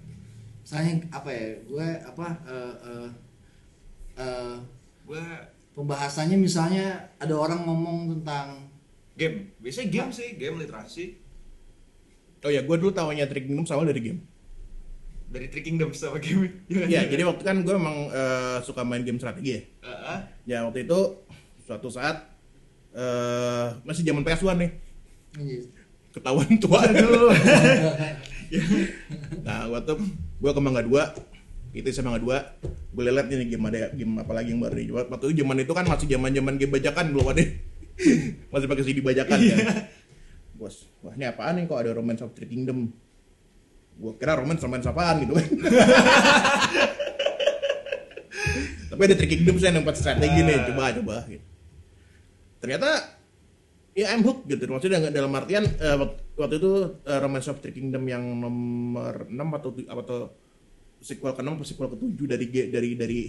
misalnya 0.62 1.02
apa 1.10 1.30
ya 1.34 1.48
gue 1.66 1.88
apa 2.04 2.26
eh, 2.46 2.76
eh, 2.86 3.08
eh, 4.20 4.56
Gua 5.10 5.26
pembahasannya 5.74 6.38
misalnya 6.38 7.10
ada 7.18 7.34
orang 7.34 7.66
ngomong 7.66 8.20
tentang 8.20 8.70
game. 9.18 9.50
Biasanya 9.58 9.90
game 9.90 10.12
sih, 10.14 10.38
game 10.38 10.62
literasi. 10.62 11.18
Oh 12.46 12.54
ya, 12.54 12.62
gue 12.64 12.76
dulu 12.78 12.94
tahunya 12.94 13.26
Trick 13.26 13.50
Kingdom 13.50 13.66
sama 13.66 13.90
dari 13.90 14.00
game. 14.00 14.22
dari 15.30 15.46
Three 15.46 15.62
Kingdoms 15.62 16.02
sama 16.02 16.18
game. 16.18 16.66
Iya, 16.70 17.06
jadi 17.06 17.22
waktu 17.22 17.46
kan 17.46 17.62
gue 17.62 17.76
emang 17.78 18.10
eh, 18.10 18.58
suka 18.66 18.82
main 18.82 19.06
game 19.06 19.22
strategi 19.22 19.58
ya. 19.58 19.62
Heeh. 19.86 20.20
Ya 20.50 20.58
waktu 20.66 20.90
itu 20.90 21.00
suatu 21.70 21.94
saat 21.94 22.26
eh 22.90 23.68
masih 23.86 24.02
zaman 24.02 24.26
PS1 24.26 24.58
nih, 24.58 24.72
ketahuan 26.10 26.50
tua. 26.58 26.82
nah, 29.46 29.70
waktu 29.70 29.94
gue 30.42 30.52
ke 30.58 30.62
Mangga 30.62 30.82
2, 30.82 30.90
itu 31.70 31.86
sama 31.94 32.18
2, 32.18 32.26
gue 32.66 33.04
liat 33.06 33.28
nih 33.30 33.46
game 33.46 33.66
ada 33.70 33.94
game 33.94 34.14
apa 34.18 34.34
lagi 34.34 34.50
yang 34.50 34.62
baru 34.62 34.74
nih. 34.74 34.90
Waktu 34.90 35.26
itu 35.30 35.46
zaman 35.46 35.58
itu 35.62 35.74
kan 35.74 35.86
masih 35.86 36.08
zaman 36.10 36.32
zaman 36.34 36.54
game 36.58 36.74
bajakan 36.74 37.06
belum 37.14 37.28
ada. 37.30 37.44
masih 38.52 38.66
pakai 38.66 38.84
CD 38.84 39.00
bajakan 39.00 39.38
kan. 39.38 39.58
Bos, 40.58 40.90
wah 41.00 41.14
ini 41.14 41.30
apaan 41.30 41.62
nih 41.62 41.70
kok 41.70 41.78
ada 41.78 41.94
Romance 41.94 42.26
of 42.26 42.34
Three 42.34 42.50
Kingdom? 42.50 42.90
Gue 44.00 44.16
kira 44.16 44.34
romance 44.34 44.64
romance 44.64 44.88
apaan 44.88 45.22
gitu 45.22 45.38
kan. 45.38 45.46
Tapi 48.90 49.02
ada 49.06 49.16
Three 49.16 49.30
Kingdoms 49.30 49.62
yang 49.62 49.78
empat 49.78 49.96
strategi 49.96 50.40
nih, 50.42 50.66
coba 50.74 50.90
coba 50.98 51.16
gitu. 51.30 51.46
Ternyata 52.60 52.90
ya 53.94 54.12
I'm 54.12 54.26
hooked 54.26 54.50
gitu. 54.50 54.66
Maksudnya 54.66 54.98
dalam- 55.00 55.14
dalam 55.14 55.32
artian 55.38 55.64
eh, 55.70 55.96
wak- 55.96 56.34
waktu 56.36 56.56
itu 56.58 56.72
eh, 57.06 57.20
Romance 57.22 57.48
of 57.48 57.62
Three 57.62 57.76
Kingdom 57.76 58.04
yang 58.10 58.24
nomor 58.26 59.30
6 59.30 59.38
atau 59.38 59.70
atau 59.78 60.18
sequel 61.00 61.34
ke-6 61.36 61.50
atau 61.50 61.68
sequel 61.68 61.88
ke-7 61.96 62.20
dari 62.28 62.46
dari 62.70 62.90
dari 62.96 63.20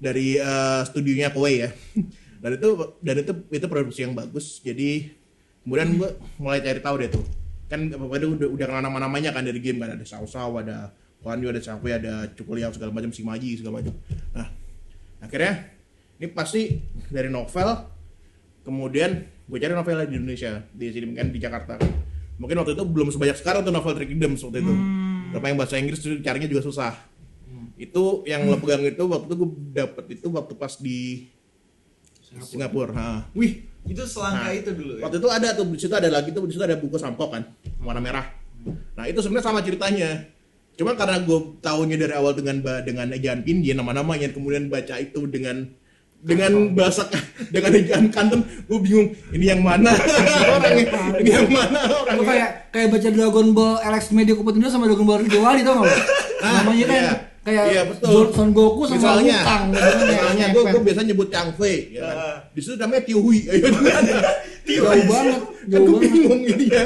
dari 0.00 0.26
eh, 0.40 0.82
studionya 0.86 1.30
Koei 1.34 1.66
ya. 1.66 1.70
Dan 2.40 2.56
itu 2.56 2.96
dan 3.04 3.20
itu 3.20 3.32
itu 3.52 3.66
produksi 3.68 4.00
yang 4.00 4.16
bagus. 4.16 4.64
Jadi 4.64 5.12
kemudian 5.60 5.92
gue 6.00 6.08
mulai 6.40 6.64
cari 6.64 6.80
tahu 6.80 6.96
deh 6.96 7.12
tuh. 7.12 7.20
Kan 7.68 7.92
apa 7.92 8.00
udah 8.00 8.48
udah 8.48 8.64
kenal 8.64 8.80
nama-namanya 8.80 9.36
kan 9.36 9.44
dari 9.44 9.60
game 9.60 9.76
kan 9.76 9.92
ada 9.92 10.08
Sao, 10.08 10.24
ada 10.56 10.88
Wanyu, 11.20 11.52
ada 11.52 11.60
Chakwe, 11.60 12.00
ada 12.00 12.32
Cukuliang 12.32 12.72
segala 12.72 12.96
macam, 12.96 13.12
Simaji 13.12 13.60
segala 13.60 13.84
macam. 13.84 13.92
Nah, 14.32 14.48
akhirnya 15.20 15.68
ini 16.16 16.32
pasti 16.32 16.80
dari 17.12 17.28
novel 17.28 17.68
kemudian 18.64 19.24
gue 19.48 19.58
cari 19.58 19.72
novelnya 19.72 20.06
di 20.06 20.16
Indonesia 20.20 20.60
di 20.68 20.92
sini 20.92 21.16
kan 21.16 21.32
di 21.32 21.40
Jakarta 21.40 21.74
mungkin 22.36 22.60
waktu 22.60 22.76
itu 22.76 22.84
belum 22.84 23.08
sebanyak 23.08 23.36
sekarang 23.40 23.64
tuh 23.64 23.72
novel 23.72 23.96
Three 23.96 24.08
Kingdoms 24.12 24.44
waktu 24.44 24.60
itu 24.60 24.72
berapa 25.30 25.46
yang 25.50 25.58
bahasa 25.58 25.78
Inggris 25.78 26.02
tuh 26.02 26.18
carinya 26.20 26.50
juga 26.50 26.62
susah. 26.66 26.92
Itu 27.80 28.26
yang 28.28 28.44
lo 28.44 28.60
pegang 28.60 28.84
itu 28.84 29.04
waktu 29.08 29.26
itu 29.30 29.36
gue 29.40 29.50
dapet 29.72 30.04
itu 30.20 30.26
waktu 30.28 30.52
pas 30.58 30.76
di 30.76 31.30
Singapura, 32.30 32.94
Nah, 32.94 33.18
Wih, 33.34 33.66
itu 33.90 34.02
selangka 34.06 34.46
Nah, 34.46 34.54
itu 34.54 34.70
dulu 34.70 34.92
ya. 35.00 35.02
waktu 35.02 35.18
itu 35.18 35.28
ada 35.34 35.48
tuh 35.50 35.66
di 35.66 35.78
situ 35.82 35.94
ada 35.98 36.06
lagi 36.06 36.30
tuh 36.30 36.46
di 36.46 36.54
situ 36.54 36.62
ada 36.62 36.78
buku 36.78 36.94
sampok 36.94 37.28
kan 37.34 37.42
warna 37.82 37.98
merah. 37.98 38.26
Nah 38.94 39.04
itu 39.10 39.18
sebenarnya 39.18 39.50
sama 39.50 39.66
ceritanya. 39.66 40.30
Cuma 40.78 40.94
karena 40.94 41.18
gue 41.26 41.58
tahunya 41.58 41.96
dari 41.98 42.14
awal 42.14 42.38
dengan 42.38 42.62
dengan 42.86 43.10
ejaan 43.10 43.42
pinyin 43.42 43.74
nama-namanya 43.74 44.30
kemudian 44.30 44.70
baca 44.70 44.94
itu 45.02 45.26
dengan 45.26 45.74
dengan 46.20 46.76
bahasa 46.76 47.08
dengan 47.48 47.72
ejaan 47.80 48.12
kanton 48.12 48.44
gue 48.44 48.78
bingung 48.84 49.08
ini 49.32 49.48
yang 49.48 49.64
mana 49.64 49.88
orangnya 50.56 50.84
ini 51.16 51.30
yang 51.32 51.48
mana 51.48 51.80
orangnya 51.88 52.24
kayak 52.28 52.50
kayak 52.68 52.88
baca 52.92 53.08
Dragon 53.08 53.48
Ball 53.56 53.80
LX 53.80 54.04
Media 54.12 54.34
Kupetindo 54.36 54.68
sama 54.68 54.84
Dragon 54.84 55.08
Ball 55.08 55.24
Ridowali 55.24 55.64
tau 55.64 55.80
gak? 55.80 55.96
Ah, 56.44 56.60
Namanya 56.60 56.84
kan 56.84 56.96
iya. 56.96 57.12
kayak 57.40 57.64
Iya, 57.72 57.82
betul. 57.88 58.36
Son 58.36 58.52
Goku 58.52 58.84
sama 58.84 59.00
misalnya 59.00 59.38
Wukong 59.40 59.64
gitu 59.72 59.80
kan, 59.80 60.04
misalnya 60.12 60.46
gue 60.52 60.62
gue 60.68 60.82
biasa 60.84 61.00
nyebut 61.08 61.28
Chang 61.32 61.50
Fei 61.56 61.76
ya 61.88 62.00
kan. 62.04 62.16
Di 62.52 62.60
situ 62.60 62.76
namanya 62.76 63.02
Tio 63.08 63.18
Hui 63.24 63.38
Ayo, 63.48 63.66
Jauh 64.70 65.04
banget, 65.08 65.40
kan 65.40 65.80
gue 65.80 65.88
banget. 65.88 66.10
bingung 66.12 66.42
ini 66.44 66.66
ya 66.68 66.84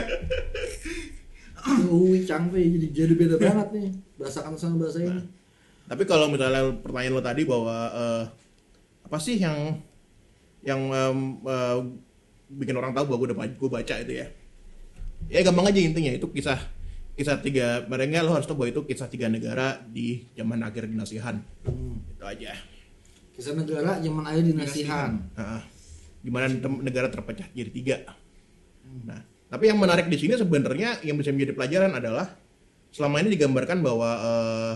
Hui 1.90 2.18
Changfei 2.22 2.70
jadi 2.76 2.86
jadi 2.92 3.12
beda 3.16 3.36
banget 3.40 3.68
nih 3.72 3.88
bahasa 4.14 4.44
kan 4.44 4.54
sama 4.54 4.84
bahasa 4.84 5.00
ini. 5.00 5.22
Tapi 5.84 6.02
kalau 6.04 6.28
misalnya 6.30 6.70
pertanyaan 6.80 7.18
lo 7.18 7.22
tadi 7.24 7.42
bahwa 7.44 7.76
eh, 7.90 8.22
apa 9.14 9.22
sih 9.22 9.38
yang 9.38 9.78
yang 10.66 10.90
em, 10.90 11.18
eh, 11.46 11.78
bikin 12.50 12.74
orang 12.74 12.90
tahu 12.90 13.14
bahwa 13.14 13.18
gue 13.22 13.28
udah 13.30 13.38
gue 13.46 13.70
baca 13.70 13.94
itu 14.02 14.12
ya? 14.18 14.26
Ya 15.30 15.46
gampang 15.46 15.70
aja 15.70 15.78
intinya 15.78 16.10
itu 16.10 16.26
kisah 16.34 16.58
kisah 17.14 17.38
tiga 17.38 17.86
mereka 17.86 18.26
lo 18.26 18.34
harus 18.34 18.42
tahu 18.50 18.66
bahwa 18.66 18.74
itu 18.74 18.82
kisah 18.90 19.06
tiga 19.06 19.30
negara 19.30 19.78
di 19.86 20.26
zaman 20.34 20.66
akhir 20.66 20.90
dinasti 20.90 21.22
Han. 21.22 21.46
Itu 22.10 22.26
aja. 22.26 22.58
Kisah 23.38 23.54
negara 23.54 24.02
zaman 24.02 24.26
akhir 24.26 24.50
dinasti 24.50 24.82
Han. 24.90 25.30
Nah, 25.38 25.62
gimana 26.18 26.50
negara 26.82 27.06
terpecah 27.06 27.46
jadi 27.54 27.70
tiga. 27.70 27.96
Nah, 29.06 29.22
tapi 29.46 29.70
yang 29.70 29.78
menarik 29.78 30.10
di 30.10 30.18
sini 30.18 30.34
sebenarnya 30.34 31.06
yang 31.06 31.14
bisa 31.22 31.30
menjadi 31.30 31.54
pelajaran 31.54 31.94
adalah 31.94 32.34
selama 32.90 33.22
ini 33.22 33.38
digambarkan 33.38 33.78
bahwa 33.78 34.10
eh, 34.10 34.74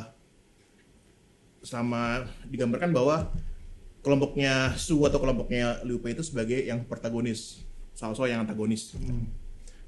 sama 1.66 2.22
digambarkan 2.46 2.94
bahwa 2.94 3.34
kelompoknya 4.08 4.72
Su 4.80 5.04
atau 5.04 5.20
kelompoknya 5.20 5.84
Liu 5.84 6.00
Bei 6.00 6.16
itu 6.16 6.24
sebagai 6.24 6.56
yang 6.64 6.88
protagonis, 6.88 7.60
Cao 7.92 8.16
yang 8.24 8.48
antagonis. 8.48 8.96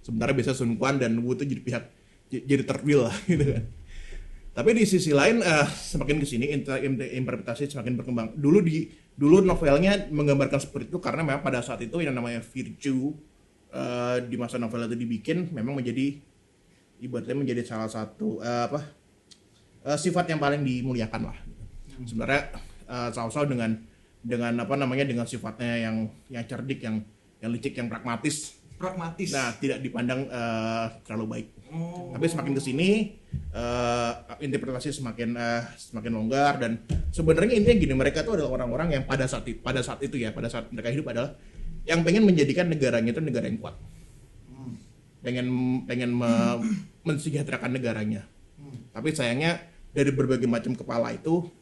Sementara 0.04 0.37
biasa 0.37 0.52
Sun 0.52 0.76
Quan 0.76 1.00
dan 1.00 1.16
Wu 1.24 1.33
itu 1.33 1.48
jadi 1.48 1.62
pihak 1.64 1.85
jadi 2.28 2.62
terpil 2.68 3.09
lah 3.09 3.16
gitu 3.33 3.56
kan. 3.56 3.64
Tapi 4.50 4.76
di 4.76 4.85
sisi 4.85 5.16
lain 5.16 5.40
eh, 5.40 5.66
semakin 5.66 6.20
ke 6.20 6.26
sini 6.28 6.52
inter- 6.52 6.85
inter- 6.85 7.09
interpretasi 7.16 7.72
semakin 7.72 7.96
berkembang. 7.96 8.37
Dulu 8.37 8.61
di 8.61 8.92
dulu 9.16 9.40
novelnya 9.40 10.12
menggambarkan 10.12 10.61
seperti 10.61 10.92
itu 10.92 11.00
karena 11.00 11.24
memang 11.24 11.40
pada 11.40 11.64
saat 11.64 11.80
itu 11.80 11.96
yang 12.04 12.12
namanya 12.12 12.44
virtue 12.44 13.16
eh, 13.72 14.16
di 14.28 14.37
masa 14.37 14.61
novel 14.61 14.85
itu 14.85 15.00
dibikin 15.00 15.48
memang 15.54 15.80
menjadi 15.80 16.20
ibaratnya 17.00 17.37
menjadi 17.40 17.62
salah 17.64 17.88
satu 17.88 18.44
eh, 18.44 18.62
apa 18.68 18.80
eh, 19.88 19.96
sifat 19.96 20.28
yang 20.28 20.42
paling 20.42 20.61
dimuliakan 20.61 21.33
lah. 21.33 21.38
Sebenarnya 22.04 22.52
eh, 22.85 23.09
Cao 23.16 23.30
Cao 23.33 23.48
dengan 23.48 23.89
dengan 24.20 24.52
apa 24.61 24.76
namanya 24.76 25.09
dengan 25.09 25.24
sifatnya 25.24 25.80
yang 25.80 25.96
yang 26.28 26.44
cerdik 26.44 26.85
yang 26.85 27.00
yang 27.40 27.50
licik 27.50 27.72
yang 27.76 27.88
pragmatis 27.88 28.61
Pragmatis. 28.80 29.28
Nah, 29.37 29.52
tidak 29.61 29.85
dipandang 29.85 30.24
eh, 30.24 30.87
terlalu 31.04 31.26
baik. 31.37 31.46
Oh. 31.68 32.16
Tapi 32.16 32.24
semakin 32.33 32.52
ke 32.56 32.62
sini 32.64 32.88
eh, 33.52 34.12
interpretasi 34.40 34.88
semakin 34.88 35.37
eh, 35.37 35.62
semakin 35.76 36.12
longgar 36.16 36.56
dan 36.56 36.80
sebenarnya 37.12 37.61
intinya 37.61 37.76
gini 37.76 37.92
mereka 37.92 38.24
itu 38.24 38.33
adalah 38.40 38.56
orang-orang 38.56 38.96
yang 38.96 39.04
pada 39.04 39.28
saat 39.28 39.44
pada 39.61 39.85
saat 39.85 40.00
itu 40.00 40.16
ya 40.16 40.33
pada 40.33 40.48
saat 40.48 40.72
mereka 40.72 40.96
hidup 40.96 41.12
adalah 41.12 41.37
yang 41.85 42.00
pengen 42.00 42.24
menjadikan 42.24 42.72
negaranya 42.72 43.12
itu 43.12 43.20
negara 43.20 43.52
yang 43.52 43.61
kuat. 43.61 43.76
Pengen 45.20 45.46
pengen 45.85 46.16
me- 46.16 46.64
mensejahterakan 47.04 47.76
negaranya. 47.76 48.24
Tapi 48.96 49.12
sayangnya 49.12 49.61
dari 49.92 50.09
berbagai 50.09 50.48
macam 50.48 50.72
kepala 50.72 51.12
itu 51.12 51.52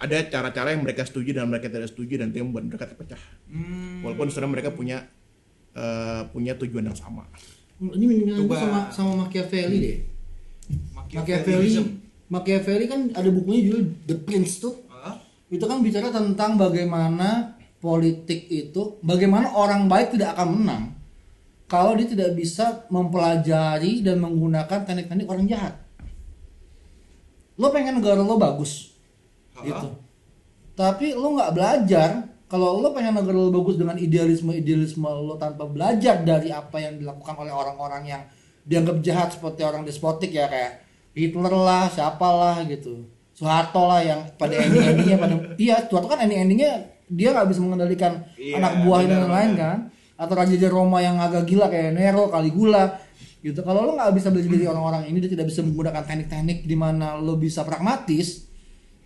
ada 0.00 0.16
cara-cara 0.32 0.72
yang 0.72 0.82
mereka 0.82 1.04
setuju 1.04 1.36
dan 1.36 1.46
mereka 1.46 1.68
tidak 1.68 1.92
setuju 1.92 2.16
dan 2.16 2.32
itu 2.32 2.40
yang 2.40 2.48
membuat 2.48 2.66
mereka 2.72 2.88
terpecah. 2.88 3.20
Hmm. 3.52 4.00
Walaupun 4.00 4.32
sebenarnya 4.32 4.52
mereka 4.56 4.70
punya 4.72 4.98
eh, 5.76 6.22
punya 6.32 6.56
tujuan 6.56 6.88
yang 6.88 6.96
sama. 6.96 7.28
Ini 7.80 8.04
mendingan 8.04 8.48
sama 8.48 8.80
sama 8.88 9.12
Machiavelli 9.24 9.78
deh. 9.78 9.96
Machiavelli. 10.96 12.00
Machiavelli 12.30 12.84
kan 12.88 13.00
ada 13.12 13.28
bukunya 13.28 13.60
judul 13.68 13.82
The 14.08 14.16
Prince 14.24 14.64
tuh. 14.64 14.74
Ah, 14.88 15.20
Itu 15.52 15.68
kan 15.68 15.84
bicara 15.84 16.08
tentang 16.08 16.56
bagaimana 16.56 17.60
politik 17.80 18.48
itu, 18.48 19.00
bagaimana 19.04 19.52
orang 19.52 19.88
baik 19.88 20.16
tidak 20.16 20.36
akan 20.36 20.48
menang 20.60 20.84
kalau 21.70 21.94
dia 21.94 22.10
tidak 22.10 22.34
bisa 22.34 22.82
mempelajari 22.90 24.02
dan 24.02 24.18
menggunakan 24.18 24.82
teknik-teknik 24.82 25.30
orang 25.30 25.46
jahat. 25.46 25.78
Lo 27.54 27.70
pengen 27.70 28.02
negara 28.02 28.26
lo 28.26 28.34
bagus, 28.34 28.89
Gitu. 29.64 29.88
Tapi 30.76 31.06
lo 31.12 31.28
nggak 31.36 31.52
belajar. 31.52 32.10
Kalau 32.50 32.82
lo 32.82 32.90
pengen 32.90 33.14
negara 33.14 33.38
lo 33.38 33.54
bagus 33.54 33.78
dengan 33.78 33.94
idealisme-idealisme 33.94 35.06
lo 35.06 35.38
tanpa 35.38 35.70
belajar 35.70 36.26
dari 36.26 36.50
apa 36.50 36.82
yang 36.82 36.98
dilakukan 36.98 37.38
oleh 37.38 37.54
orang-orang 37.54 38.02
yang 38.10 38.22
dianggap 38.66 38.98
jahat 39.06 39.28
seperti 39.30 39.62
orang 39.62 39.86
despotik 39.86 40.34
ya 40.34 40.50
kayak 40.50 40.82
Hitler 41.14 41.54
lah, 41.54 41.86
siapalah 41.86 42.66
gitu. 42.66 43.06
Soeharto 43.38 43.86
lah 43.86 44.02
yang 44.02 44.20
pada 44.34 44.58
ending-endingnya 44.66 45.16
pada 45.16 45.34
iya 45.56 45.76
Soeharto 45.86 46.10
kan 46.10 46.26
ending-endingnya 46.26 46.90
dia 47.10 47.34
nggak 47.34 47.48
bisa 47.50 47.60
mengendalikan 47.62 48.12
Iya, 48.38 48.58
anak 48.62 48.72
buah 48.86 49.00
dan 49.06 49.18
lain-lain 49.26 49.52
kan 49.58 49.78
atau 50.20 50.34
raja 50.36 50.68
Roma 50.68 51.00
yang 51.00 51.16
agak 51.16 51.48
gila 51.48 51.72
kayak 51.72 51.96
Nero, 51.96 52.28
Caligula 52.28 53.00
gitu. 53.40 53.64
Kalau 53.64 53.88
lo 53.88 53.96
nggak 53.96 54.12
bisa 54.12 54.28
belajar 54.28 54.50
dari 54.52 54.66
orang-orang 54.74 55.02
ini, 55.08 55.18
dia 55.24 55.32
tidak 55.32 55.48
bisa 55.48 55.64
menggunakan 55.64 56.02
teknik-teknik 56.04 56.68
di 56.68 56.76
mana 56.76 57.16
lo 57.16 57.40
bisa 57.40 57.64
pragmatis 57.64 58.49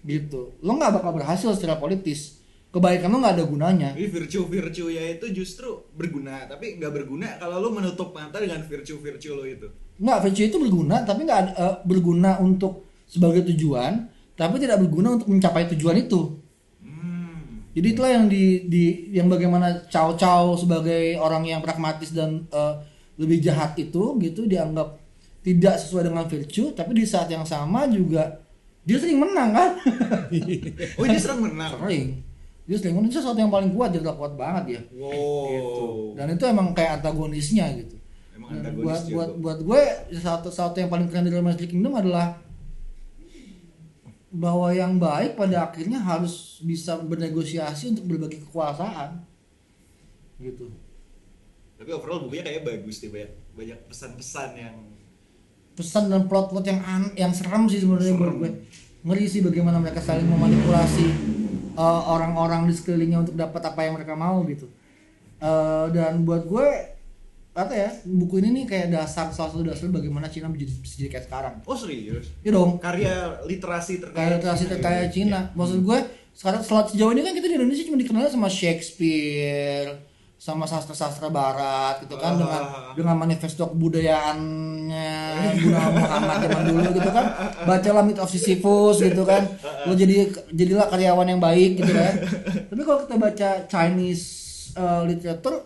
gitu. 0.05 0.55
Lo 0.61 0.77
nggak 0.77 1.01
bakal 1.01 1.17
berhasil 1.17 1.51
secara 1.57 1.81
politis. 1.81 2.45
Kebaikan 2.71 3.09
lo 3.09 3.23
nggak 3.23 3.35
ada 3.41 3.45
gunanya. 3.47 3.89
Jadi 3.95 4.11
virtue-virtue 4.11 4.89
ya 4.93 5.05
itu 5.15 5.27
justru 5.31 5.89
berguna, 5.95 6.45
tapi 6.45 6.77
nggak 6.77 6.93
berguna 6.93 7.39
kalau 7.41 7.63
lu 7.63 7.71
menutup 7.73 8.11
mata 8.13 8.43
dengan 8.43 8.61
virtue-virtue 8.67 9.35
lo 9.35 9.47
itu. 9.47 9.69
Nggak, 10.03 10.19
virtue 10.27 10.47
itu 10.51 10.57
berguna, 10.59 11.07
tapi 11.07 11.23
nggak 11.23 11.41
eh, 11.55 11.77
berguna 11.87 12.43
untuk 12.43 12.83
sebagai 13.07 13.47
tujuan, 13.55 14.11
tapi 14.35 14.59
tidak 14.59 14.83
berguna 14.83 15.15
untuk 15.15 15.31
mencapai 15.31 15.71
tujuan 15.71 16.03
itu. 16.03 16.35
Hmm. 16.83 17.71
Jadi 17.79 17.87
itulah 17.95 18.11
yang 18.11 18.27
di, 18.27 18.67
di 18.67 18.85
yang 19.15 19.31
bagaimana 19.31 19.87
Cao 19.87 20.19
Cao 20.19 20.59
sebagai 20.59 21.15
orang 21.23 21.47
yang 21.47 21.63
pragmatis 21.63 22.11
dan 22.11 22.51
eh, 22.51 22.75
lebih 23.23 23.39
jahat 23.39 23.79
itu 23.79 24.19
gitu 24.19 24.51
dianggap 24.51 24.99
tidak 25.45 25.79
sesuai 25.79 26.11
dengan 26.11 26.27
virtue 26.27 26.73
tapi 26.75 26.99
di 26.99 27.05
saat 27.07 27.31
yang 27.31 27.47
sama 27.47 27.87
juga 27.87 28.44
dia 28.85 28.97
sering 29.01 29.19
menang 29.21 29.51
kan? 29.57 29.71
Oh 31.01 31.05
ini 31.09 31.17
serang 31.17 31.41
menang. 31.41 31.73
sering. 31.81 32.21
Dia 32.69 32.77
sering 32.77 32.95
menang. 33.01 33.09
Itu 33.09 33.21
sesuatu 33.21 33.41
yang 33.41 33.53
paling 33.53 33.73
kuat 33.73 33.97
dia 33.97 34.01
udah 34.05 34.17
kuat 34.17 34.33
banget 34.37 34.65
ya. 34.79 34.83
Wow. 34.97 36.17
dan 36.17 36.37
itu 36.37 36.45
emang 36.45 36.77
kayak 36.77 37.01
antagonisnya 37.01 37.67
gitu. 37.81 37.97
Emang 38.37 38.61
Dan 38.61 38.61
antagonis 38.61 38.85
buat 38.85 39.03
juga. 39.05 39.15
buat 39.17 39.31
buat 39.41 39.59
gue 39.65 39.81
satu 40.21 40.49
satu 40.53 40.77
yang 40.79 40.93
paling 40.93 41.09
keren 41.09 41.25
dari 41.25 41.41
Magic 41.41 41.69
Kingdom 41.73 41.97
adalah 41.97 42.39
bahwa 44.35 44.69
yang 44.75 44.99
baik 44.99 45.39
pada 45.39 45.71
akhirnya 45.71 46.03
harus 46.03 46.59
bisa 46.61 46.99
bernegosiasi 46.99 47.95
untuk 47.95 48.05
berbagi 48.11 48.43
kekuasaan. 48.43 49.23
Gitu. 50.43 50.67
Tapi 51.79 51.91
overall 51.95 52.27
bukunya 52.27 52.43
kayak 52.43 52.67
bagus 52.67 52.99
deh 53.01 53.09
banyak 53.15 53.33
banyak 53.55 53.79
pesan-pesan 53.87 54.51
yang 54.59 54.77
pesan 55.75 56.11
dan 56.11 56.31
plot-plot 56.31 56.65
yang 56.67 56.81
an 56.87 57.03
yang 57.19 57.33
serem 57.35 57.67
sih 57.67 57.83
sebenarnya 57.83 58.15
buat 58.15 58.31
Serem. 58.31 58.41
gue. 58.41 58.51
Ngeri 59.05 59.27
sih 59.29 59.41
bagaimana 59.45 59.77
mereka 59.83 60.01
saling 60.01 60.25
memanipulasi 60.25 61.07
uh, 61.77 62.03
orang-orang 62.09 62.65
di 62.71 62.73
sekelilingnya 62.73 63.29
untuk 63.29 63.35
dapat 63.37 63.63
apa 63.63 63.81
yang 63.85 63.99
mereka 63.99 64.15
mau 64.17 64.41
gitu. 64.49 64.71
Uh, 65.43 65.93
dan 65.93 66.25
buat 66.25 66.47
gue 66.49 66.67
apa 67.55 67.71
ya 67.71 67.91
buku 68.03 68.43
ini 68.43 68.51
nih 68.51 68.65
kayak 68.67 68.89
dasar 68.91 69.31
salah 69.31 69.55
satu 69.55 69.63
dasar 69.63 69.87
bagaimana 69.87 70.27
Cina 70.27 70.51
menjadi 70.51 70.75
bisa 70.75 70.95
jadi 70.99 71.11
kayak 71.13 71.27
sekarang. 71.31 71.55
Oh 71.69 71.77
serius. 71.77 72.33
Iya 72.43 72.57
dong. 72.57 72.81
Karya 72.83 73.45
literasi 73.47 74.03
terkait 74.03 74.19
kayak 74.19 74.33
literasi 74.41 74.65
terkait 74.67 75.11
Cina. 75.13 75.53
Maksud 75.55 75.85
gue 75.85 75.99
sekarang 76.35 76.63
selat 76.67 76.91
sejauh 76.91 77.15
ini 77.15 77.23
kan 77.23 77.31
kita 77.31 77.47
di 77.47 77.55
Indonesia 77.55 77.87
cuma 77.87 77.99
dikenal 78.01 78.27
sama 78.27 78.51
Shakespeare 78.51 80.14
sama 80.45 80.69
sastra-sastra 80.69 81.33
barat 81.33 82.05
gitu 82.05 82.21
kan 82.21 82.37
dengan 82.37 82.63
Ah. 82.69 82.93
dengan 82.93 83.17
manifesto 83.17 83.65
kebudayaannya 83.73 85.09
Guna 85.57 85.81
Muhammad 85.89 86.37
zaman 86.45 86.63
dulu 86.69 86.89
gitu 86.93 87.09
kan. 87.09 87.27
Bacalah 87.65 88.05
Myth 88.05 88.21
of 88.21 88.29
Sisyphus 88.29 89.01
gitu 89.01 89.25
kan. 89.25 89.49
Lo 89.89 89.97
jadi 89.97 90.29
jadilah 90.53 90.93
karyawan 90.93 91.33
yang 91.33 91.41
baik 91.41 91.81
gitu 91.81 91.89
kan 91.89 92.13
tapi 92.69 92.81
kalau 92.85 92.99
kita 93.09 93.17
baca 93.17 93.49
Chinese 93.65 94.25
uh, 94.77 95.01
literature 95.09 95.65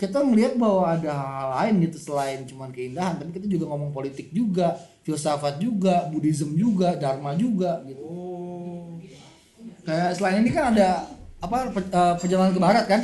kita 0.00 0.24
melihat 0.24 0.56
bahwa 0.56 0.96
ada 0.96 1.12
hal 1.12 1.48
lain 1.60 1.84
gitu 1.84 2.00
selain 2.00 2.48
cuman 2.48 2.72
keindahan. 2.72 3.20
Tapi 3.20 3.36
kita 3.36 3.44
juga 3.44 3.68
ngomong 3.68 3.92
politik 3.92 4.32
juga 4.32 4.72
filsafat 5.04 5.60
juga 5.60 6.08
Buddhism 6.08 6.56
juga 6.56 6.96
Dharma 6.96 7.36
juga 7.36 7.84
gitu. 7.84 8.00
Oh. 8.00 8.96
kayak 9.84 10.16
selain 10.16 10.40
ini 10.40 10.48
kan 10.48 10.72
ada 10.72 11.04
apa 11.40 11.72
eh, 11.72 12.14
perjalanan 12.20 12.52
ke 12.52 12.60
barat 12.60 12.84
kan 12.88 13.00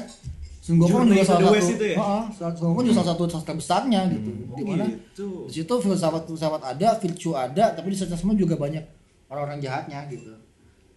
Sun 0.67 0.77
Gokong 0.77 1.07
Journey 1.07 1.15
juga 1.15 1.25
salah 1.25 1.47
satu 1.55 1.71
itu 1.71 1.87
ya? 1.87 1.97
Heeh, 1.97 2.25
Sun 2.35 2.51
Gokong 2.67 2.85
juga 2.85 2.97
salah 2.97 3.11
satu 3.13 3.25
sastra 3.31 3.55
besarnya 3.55 4.01
gitu 4.11 4.31
Oh, 4.47 4.57
di 4.57 4.63
mana 4.65 4.85
gitu. 4.85 5.29
di 5.47 5.53
situ 5.55 5.75
filsafat 5.77 6.27
filsafat 6.27 6.63
ada 6.67 6.89
virtue 6.97 7.35
ada 7.35 7.71
tapi 7.71 7.95
di 7.95 7.97
sana 7.97 8.15
semua 8.15 8.35
juga 8.35 8.57
banyak 8.57 8.83
orang-orang 9.27 9.59
jahatnya 9.61 10.07
gitu 10.09 10.35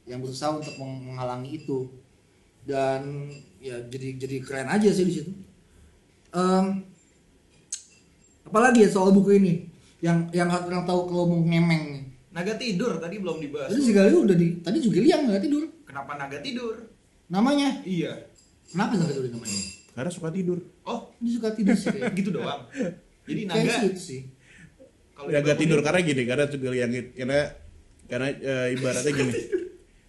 yang 0.04 0.18
berusaha 0.18 0.50
untuk 0.52 0.74
meng- 0.76 1.06
menghalangi 1.08 1.54
itu 1.56 1.86
dan 2.62 3.30
ya 3.60 3.78
jadi 3.84 4.18
jadi 4.18 4.36
keren 4.40 4.68
aja 4.68 4.90
sih 4.90 5.04
di 5.04 5.14
situ 5.14 5.32
Em, 6.30 6.86
apalagi 8.44 8.82
ya 8.82 8.90
soal 8.90 9.10
buku 9.12 9.34
ini 9.36 9.54
yang 10.00 10.30
yang 10.32 10.46
harus 10.46 10.66
orang 10.66 10.82
tahu 10.84 11.06
kalau 11.06 11.26
mau 11.28 11.42
ngemeng 11.42 11.84
nih 11.88 12.04
Naga 12.30 12.54
tidur 12.56 12.94
tadi 12.96 13.18
belum 13.18 13.38
dibahas. 13.40 13.68
tadi 13.68 13.82
juga 13.84 14.06
udah 14.06 14.34
di 14.34 14.48
tadi 14.60 14.78
juga 14.80 14.98
liang 15.00 15.22
nggak 15.26 15.42
tidur 15.42 15.64
Kenapa 15.84 16.12
naga 16.16 16.38
tidur? 16.40 16.74
namanya 17.28 17.82
Iya. 17.82 18.14
Kenapa 18.70 18.92
nggak 18.96 19.10
tidur 19.10 19.26
namanya 19.32 19.62
Karena 19.90 20.12
suka 20.14 20.30
tidur. 20.32 20.58
Oh, 20.84 21.12
dia 21.18 21.32
suka 21.34 21.50
tidur 21.52 21.76
sih 21.76 21.92
kayak 21.92 22.14
gitu 22.20 22.30
doang. 22.32 22.62
Jadi 23.26 23.42
kayak 23.44 23.52
naga 23.52 23.74
sih 23.76 23.90
itu 23.90 24.00
sih 24.00 24.22
kalau 25.12 25.28
Ya 25.28 25.44
dibangunin- 25.44 25.60
tidur 25.60 25.80
karena 25.84 26.00
gini, 26.00 26.22
karena 26.24 26.46
juga 26.48 26.68
yang 26.72 26.92
karena 27.12 27.40
karena 28.08 28.28
eh, 28.32 28.68
ibaratnya 28.74 29.12
gini. 29.12 29.34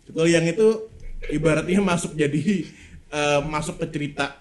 Tukul 0.07 0.27
yang 0.27 0.46
itu 0.46 0.66
ibaratnya 1.29 1.81
masuk 1.81 2.14
jadi 2.14 2.40
eh, 3.09 3.40
masuk 3.42 3.77
ke 3.77 3.87
cerita 3.90 4.38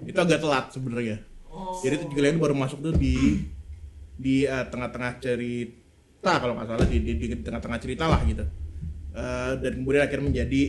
itu 0.00 0.14
agak 0.14 0.38
telat 0.38 0.66
sebenarnya. 0.70 1.16
Oh. 1.48 1.80
Jadi 1.80 2.04
juga 2.04 2.20
yang 2.22 2.36
baru 2.36 2.52
masuk 2.52 2.78
tuh 2.80 2.92
di 2.92 3.40
di 4.14 4.44
eh, 4.44 4.64
tengah-tengah 4.66 5.16
cerita 5.18 6.32
kalau 6.36 6.52
nggak 6.52 6.68
salah 6.68 6.84
di, 6.84 6.98
di, 7.00 7.12
di 7.16 7.26
tengah-tengah 7.34 7.80
cerita 7.80 8.04
lah 8.04 8.20
gitu. 8.28 8.44
Eh, 9.10 9.52
dan 9.56 9.72
kemudian 9.74 10.04
akhirnya 10.04 10.26
menjadi 10.28 10.60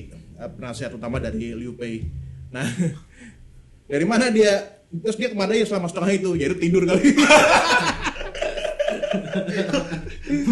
penasihat 0.50 0.96
utama 0.96 1.20
dari 1.20 1.52
Liu 1.52 1.76
Pei. 1.76 2.08
Nah, 2.52 2.68
dari 3.92 4.06
mana 4.06 4.28
dia 4.30 4.80
terus 4.92 5.16
dia 5.16 5.32
ke 5.32 5.38
mana 5.40 5.56
ya 5.56 5.64
selama 5.64 5.88
setengah 5.88 6.12
itu? 6.12 6.30
Yaitu 6.36 6.58
tidur 6.60 6.84
kali. 6.84 7.16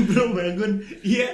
belum 0.09 0.29
bangun. 0.35 0.71
Iya. 1.03 1.27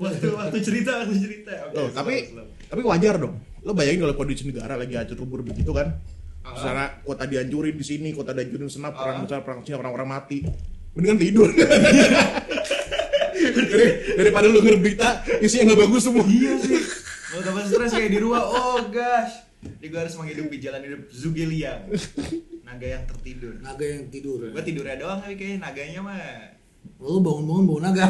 Waktu 0.00 0.26
waktu 0.32 0.58
cerita 0.64 1.04
waktu 1.04 1.16
cerita. 1.20 1.52
Oke. 1.68 1.76
Tuh, 1.76 1.86
slow, 1.92 1.96
tapi 1.96 2.14
slow. 2.32 2.46
tapi 2.72 2.80
wajar 2.84 3.14
dong. 3.20 3.36
Lo 3.60 3.76
bayangin 3.76 4.08
kalau 4.08 4.16
kondisi 4.16 4.48
negara 4.48 4.74
lagi 4.76 4.96
hancur 4.96 5.20
lebur 5.20 5.44
begitu 5.44 5.70
kan. 5.76 6.00
Ah. 6.40 6.56
Sana 6.56 6.84
kota 7.04 7.28
dihancurin 7.28 7.76
di 7.76 7.84
sini, 7.84 8.16
kota 8.16 8.32
dihancurin 8.32 8.66
di 8.68 8.72
sana, 8.72 8.96
perang 8.96 9.20
Ah. 9.20 9.24
besar, 9.28 9.44
perang 9.44 9.60
sini 9.60 9.76
orang-orang 9.76 10.08
mati. 10.08 10.38
Mendingan 10.96 11.18
tidur. 11.20 11.48
Dari- 13.40 14.20
daripada 14.20 14.46
lu 14.52 14.60
ngerebita 14.60 15.24
berita 15.24 15.40
isinya 15.40 15.72
nggak 15.72 15.80
bagus 15.88 16.02
semua. 16.04 16.24
Iya 16.28 16.52
sih. 16.60 16.80
Mau 17.30 17.40
tambah 17.40 17.62
stres 17.68 17.92
kayak 17.94 18.10
di 18.10 18.18
rumah. 18.20 18.42
Oh 18.42 18.80
gosh. 18.88 19.49
Jadi 19.80 19.86
gue 19.88 19.96
harus 19.98 20.12
menghidupi 20.14 20.56
jalan 20.60 20.80
hidup 20.84 21.02
Zugeliang. 21.08 21.88
Naga 22.60 22.86
yang 22.86 23.04
tertidur. 23.08 23.56
naga 23.58 23.80
yang 23.82 24.06
tidur 24.06 24.38
Gue 24.46 24.60
tidurnya 24.60 24.94
doang 24.94 25.18
tapi 25.18 25.34
kayak 25.34 25.58
naganya 25.58 26.00
mah. 26.04 26.20
lu 27.00 27.16
bangun-bangun 27.18 27.64
bau 27.64 27.80
naga 27.80 28.04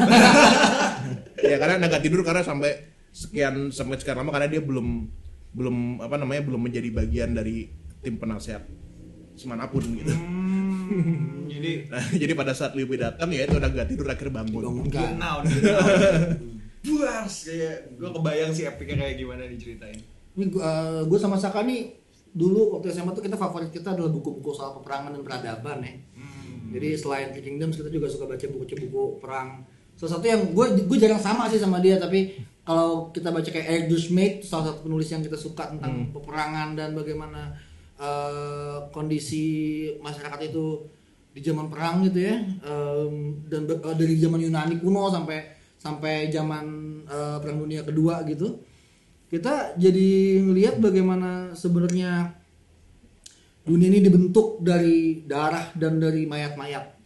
ya 1.46 1.56
karena 1.58 1.78
naga 1.78 1.98
tidur 1.98 2.22
karena 2.22 2.42
sampai 2.42 2.74
sekian 3.10 3.70
sampai 3.70 3.98
sekian 3.98 4.18
lama 4.18 4.30
karena 4.30 4.46
dia 4.46 4.62
belum 4.62 5.06
belum 5.50 5.76
apa 5.98 6.18
namanya 6.18 6.42
belum 6.46 6.58
menjadi 6.58 6.90
bagian 6.90 7.34
dari 7.34 7.70
tim 8.02 8.18
penasehat 8.18 8.66
semanapun 9.34 9.82
gitu. 9.94 10.10
Hmm, 10.10 11.46
jadi 11.46 11.72
Nah, 11.90 12.02
jadi 12.12 12.32
pada 12.34 12.50
saat 12.50 12.74
Liu 12.74 12.86
Bei 12.86 12.98
datang 12.98 13.30
ya 13.30 13.46
itu 13.46 13.58
naga 13.58 13.86
tidur 13.86 14.06
akhirnya 14.06 14.42
bangun. 14.42 14.62
bangunkan 14.62 15.18
Buas 16.86 17.34
kayak 17.44 17.76
gue 17.94 18.10
kebayang 18.10 18.50
sih 18.50 18.64
epicnya 18.64 18.96
kayak 19.00 19.16
gimana 19.18 19.42
diceritain. 19.46 20.00
Ini 20.38 20.44
gua, 20.52 21.02
gua 21.06 21.18
sama 21.18 21.36
Saka 21.40 21.62
nih 21.66 21.96
dulu 22.30 22.78
waktu 22.78 22.94
SMA 22.94 23.10
tuh 23.10 23.26
kita 23.26 23.34
favorit 23.34 23.74
kita 23.74 23.94
adalah 23.94 24.10
buku-buku 24.14 24.54
soal 24.54 24.78
peperangan 24.78 25.10
dan 25.18 25.22
peradaban 25.26 25.78
ya. 25.82 25.92
Hmm. 26.14 26.70
jadi 26.70 26.94
selain 26.94 27.34
The 27.34 27.42
Kingdoms 27.42 27.74
kita 27.74 27.90
juga 27.90 28.06
suka 28.06 28.30
baca 28.30 28.46
buku-buku 28.46 29.18
perang. 29.18 29.66
Salah 29.98 30.16
satu 30.16 30.26
yang 30.30 30.54
gue 30.54 30.66
gue 30.86 30.98
jarang 30.98 31.18
sama 31.18 31.50
sih 31.50 31.58
sama 31.58 31.82
dia 31.82 31.98
tapi 31.98 32.38
kalau 32.62 33.10
kita 33.10 33.34
baca 33.34 33.50
kayak 33.50 33.66
Eric 33.66 33.86
Dushmate 33.90 34.46
salah 34.46 34.70
satu 34.70 34.86
penulis 34.86 35.10
yang 35.10 35.26
kita 35.26 35.34
suka 35.34 35.74
tentang 35.74 36.14
peperangan 36.14 36.78
dan 36.78 36.94
bagaimana 36.94 37.50
eh, 37.98 38.78
kondisi 38.94 39.44
masyarakat 39.98 40.54
itu 40.54 40.86
di 41.30 41.40
zaman 41.42 41.70
perang 41.70 42.02
gitu 42.06 42.26
ya 42.26 42.42
Em, 42.42 43.38
dan 43.46 43.66
eh, 43.66 43.94
dari 43.98 44.14
zaman 44.18 44.38
Yunani 44.42 44.78
kuno 44.78 45.10
sampai 45.10 45.38
sampai 45.78 46.30
zaman 46.30 46.66
eh, 47.06 47.36
perang 47.42 47.58
dunia 47.58 47.82
kedua 47.82 48.22
gitu 48.26 48.69
kita 49.30 49.78
jadi 49.78 50.10
ngelihat 50.42 50.82
bagaimana 50.82 51.54
sebenarnya 51.54 52.34
dunia 53.62 53.88
ini 53.88 54.02
dibentuk 54.02 54.58
dari 54.58 55.22
darah 55.22 55.70
dan 55.72 55.96
dari 55.96 56.26
mayat-mayat 56.26 56.98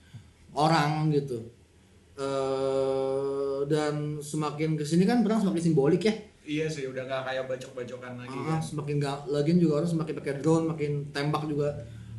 orang 0.56 1.12
gitu. 1.12 1.44
Eh, 2.14 3.58
dan 3.66 4.16
semakin 4.18 4.78
ke 4.78 4.84
sini 4.86 5.04
kan 5.04 5.20
perang 5.20 5.42
semakin 5.42 5.62
simbolik 5.62 6.02
ya. 6.02 6.14
Iya 6.44 6.66
sih, 6.68 6.84
udah 6.84 7.04
gak 7.04 7.22
kayak 7.24 7.44
bacok-bacokan 7.48 8.20
lagi 8.20 8.36
Ah, 8.38 8.56
kan. 8.56 8.60
semakin 8.60 8.94
gak 9.00 9.18
lagi 9.26 9.50
juga 9.56 9.80
orang 9.80 9.90
semakin 9.90 10.14
pakai 10.14 10.34
drone 10.38 10.64
makin 10.68 10.92
tembak 11.10 11.44
juga. 11.44 11.68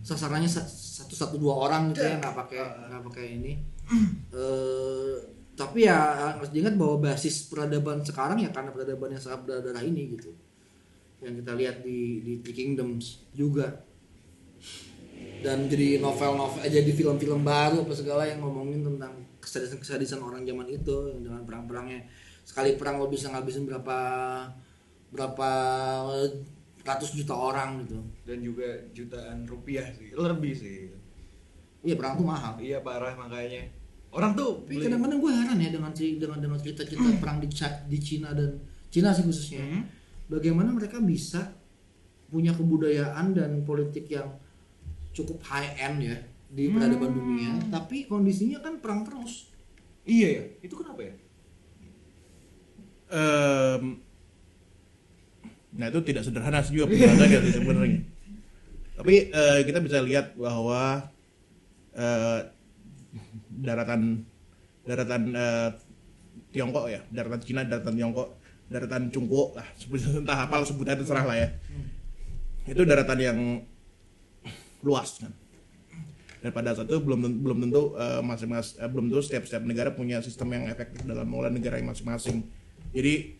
Sasarannya 0.01 0.45
sa- 0.45 0.65
satu 0.65 1.13
satu 1.13 1.35
dua 1.37 1.65
orang 1.65 1.89
gitu 1.89 2.01
ya 2.01 2.17
nggak 2.17 2.35
pakai 2.35 2.59
nggak 2.61 3.03
pakai 3.09 3.25
ini. 3.33 3.53
Eh, 4.35 5.15
tapi 5.55 5.87
ya 5.87 5.95
harus 6.35 6.51
diingat 6.51 6.75
bahwa 6.75 6.99
basis 6.99 7.47
peradaban 7.47 8.03
sekarang 8.03 8.43
ya 8.43 8.51
karena 8.51 8.75
peradaban 8.75 9.15
yang 9.15 9.23
sangat 9.23 9.47
berdarah 9.47 9.83
ini 9.87 10.19
gitu. 10.19 10.35
Yang 11.23 11.33
kita 11.41 11.51
lihat 11.55 11.77
di 11.79 12.19
di 12.21 12.33
Three 12.43 12.55
Kingdoms 12.55 13.23
juga. 13.31 13.71
Dan 15.39 15.71
jadi 15.71 16.03
novel-novel 16.03 16.59
eh, 16.67 16.71
jadi 16.73 16.91
film-film 16.91 17.45
baru 17.45 17.87
apa 17.87 17.93
segala 17.95 18.27
yang 18.27 18.43
ngomongin 18.43 18.83
tentang 18.83 19.13
kesadisan-kesadisan 19.39 20.19
orang 20.19 20.43
zaman 20.43 20.67
itu 20.67 20.95
dengan 21.23 21.47
perang-perangnya. 21.47 22.03
Sekali 22.43 22.75
perang 22.75 22.99
lo 22.99 23.07
bisa 23.07 23.31
ngabisin 23.31 23.63
berapa 23.63 23.97
berapa 25.15 25.49
ratus 26.83 27.15
juta 27.15 27.31
orang 27.31 27.87
gitu. 27.87 28.03
Dan 28.27 28.43
juga 28.43 28.67
jutaan 28.91 29.47
rupiah 29.47 29.87
sih, 29.95 30.11
lebih 30.11 30.51
sih. 30.51 30.91
iya 31.85 31.95
perang 31.95 32.17
tuh 32.17 32.27
mahal. 32.27 32.57
Iya 32.57 32.81
parah 32.81 33.13
makanya. 33.13 33.69
Orang 34.15 34.31
tuh 34.31 34.63
tapi 34.63 34.79
kadang-kadang 34.79 35.19
gue 35.19 35.31
heran 35.35 35.57
ya 35.59 35.69
dengan 35.75 35.91
dengan 35.91 36.39
dengan 36.39 36.57
cerita-cerita 36.57 37.19
perang 37.19 37.43
di 37.43 37.51
di 37.91 37.97
Cina 37.99 38.31
dan 38.31 38.55
Cina 38.87 39.11
sih 39.11 39.27
khususnya 39.27 39.59
Hmm. 39.59 39.83
bagaimana 40.31 40.71
mereka 40.71 41.03
bisa 41.03 41.51
punya 42.31 42.55
kebudayaan 42.55 43.35
dan 43.35 43.61
politik 43.67 44.07
yang 44.07 44.31
cukup 45.11 45.43
high 45.43 45.75
end 45.75 45.99
ya 46.03 46.17
di 46.47 46.71
peradaban 46.71 47.11
dunia, 47.11 47.51
tapi 47.67 48.07
kondisinya 48.07 48.63
kan 48.63 48.79
perang 48.79 49.03
terus. 49.03 49.51
Iya 50.07 50.27
ya. 50.39 50.43
Itu 50.63 50.79
kenapa 50.79 51.03
ya? 51.03 51.13
Em, 53.11 53.99
nah 55.75 55.91
itu 55.91 55.99
tidak 56.07 56.23
sederhana 56.23 56.63
sih 56.63 56.79
juga 56.79 56.87
sebenarnya. 57.51 58.01
Tapi 58.97 59.15
eh, 59.27 59.59
kita 59.67 59.83
bisa 59.83 59.99
lihat 59.99 60.39
bahwa 60.39 61.11
eh, 61.91 62.39
daratan 63.59 64.23
daratan 64.85 65.21
eh, 65.33 65.69
Tiongkok 66.51 66.87
ya, 66.87 67.03
daratan 67.11 67.39
Cina, 67.43 67.67
daratan 67.67 67.95
Tiongkok, 67.95 68.27
daratan 68.71 69.11
Cungko 69.11 69.55
lah, 69.55 69.67
sebut- 69.75 70.03
entah 70.23 70.47
apa 70.47 70.63
sebutannya 70.63 70.99
terserah 71.03 71.25
lah 71.27 71.37
ya. 71.37 71.49
Itu 72.65 72.87
daratan 72.87 73.19
yang 73.19 73.39
luas 74.81 75.19
kan. 75.19 75.33
Dan 76.39 76.53
pada 76.53 76.77
saat 76.77 76.85
itu 76.87 77.01
belum 77.01 77.41
belum 77.41 77.57
tentu 77.67 77.97
eh, 77.97 78.21
masing-masing 78.21 78.75
eh, 78.79 78.89
belum 78.89 79.09
tentu 79.09 79.21
setiap 79.25 79.43
setiap 79.49 79.63
negara 79.65 79.89
punya 79.91 80.21
sistem 80.21 80.53
yang 80.53 80.69
efektif 80.69 81.01
dalam 81.03 81.25
mengelola 81.25 81.51
negara 81.51 81.81
yang 81.81 81.89
masing-masing. 81.89 82.45
Jadi 82.93 83.35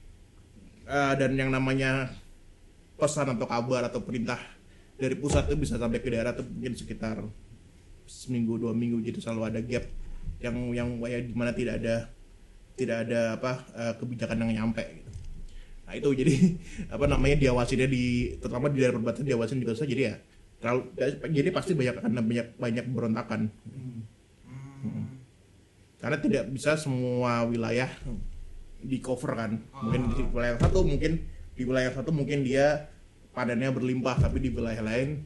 eh, 0.90 1.14
dan 1.16 1.32
yang 1.38 1.54
namanya 1.54 2.10
pesan 2.96 3.36
atau 3.36 3.46
kabar 3.46 3.86
atau 3.86 4.02
perintah 4.02 4.40
dari 4.96 5.16
pusat 5.20 5.52
itu 5.52 5.60
bisa 5.60 5.76
sampai 5.76 6.00
ke 6.00 6.08
daerah 6.08 6.32
tuh 6.32 6.48
mungkin 6.48 6.74
sekitar 6.74 7.20
seminggu 8.08 8.56
dua 8.56 8.72
minggu 8.72 9.04
jadi 9.04 9.20
selalu 9.20 9.42
ada 9.52 9.60
gap 9.60 9.86
yang 10.42 10.56
yang 10.76 10.90
ya 11.06 11.20
di 11.22 11.34
mana 11.34 11.52
tidak 11.56 11.82
ada 11.82 11.96
tidak 12.76 13.08
ada 13.08 13.40
apa 13.40 13.52
eh, 13.74 13.94
kebijakan 13.98 14.44
yang 14.46 14.52
nyampe 14.64 14.84
gitu. 14.84 15.12
Nah 15.86 15.94
itu 15.96 16.10
jadi 16.12 16.34
apa 16.96 17.06
namanya 17.08 17.36
diawasinnya 17.40 17.88
di 17.88 18.36
terutama 18.42 18.70
di 18.70 18.84
daerah 18.84 19.00
perbatasan 19.00 19.28
diawasin 19.28 19.60
juga 19.64 19.74
susah 19.78 19.90
jadi 19.90 20.02
ya 20.12 20.16
terlalu 20.60 20.82
jadi 21.36 21.50
pasti 21.52 21.72
banyak 21.76 21.96
akan 22.00 22.12
banyak 22.26 22.48
banyak 22.58 22.86
berontakan 22.90 23.52
Hmm. 24.86 25.18
karena 25.98 26.18
tidak 26.22 26.44
bisa 26.54 26.78
semua 26.78 27.42
wilayah 27.50 27.90
di 28.86 29.02
cover 29.02 29.34
kan 29.34 29.58
mungkin 29.82 30.14
di 30.14 30.22
wilayah 30.30 30.62
satu 30.62 30.86
mungkin 30.86 31.26
di 31.58 31.64
wilayah 31.66 31.90
satu 31.90 32.14
mungkin 32.14 32.46
dia 32.46 32.94
panennya 33.34 33.74
berlimpah 33.74 34.22
tapi 34.22 34.46
di 34.46 34.54
wilayah 34.54 34.86
lain 34.86 35.26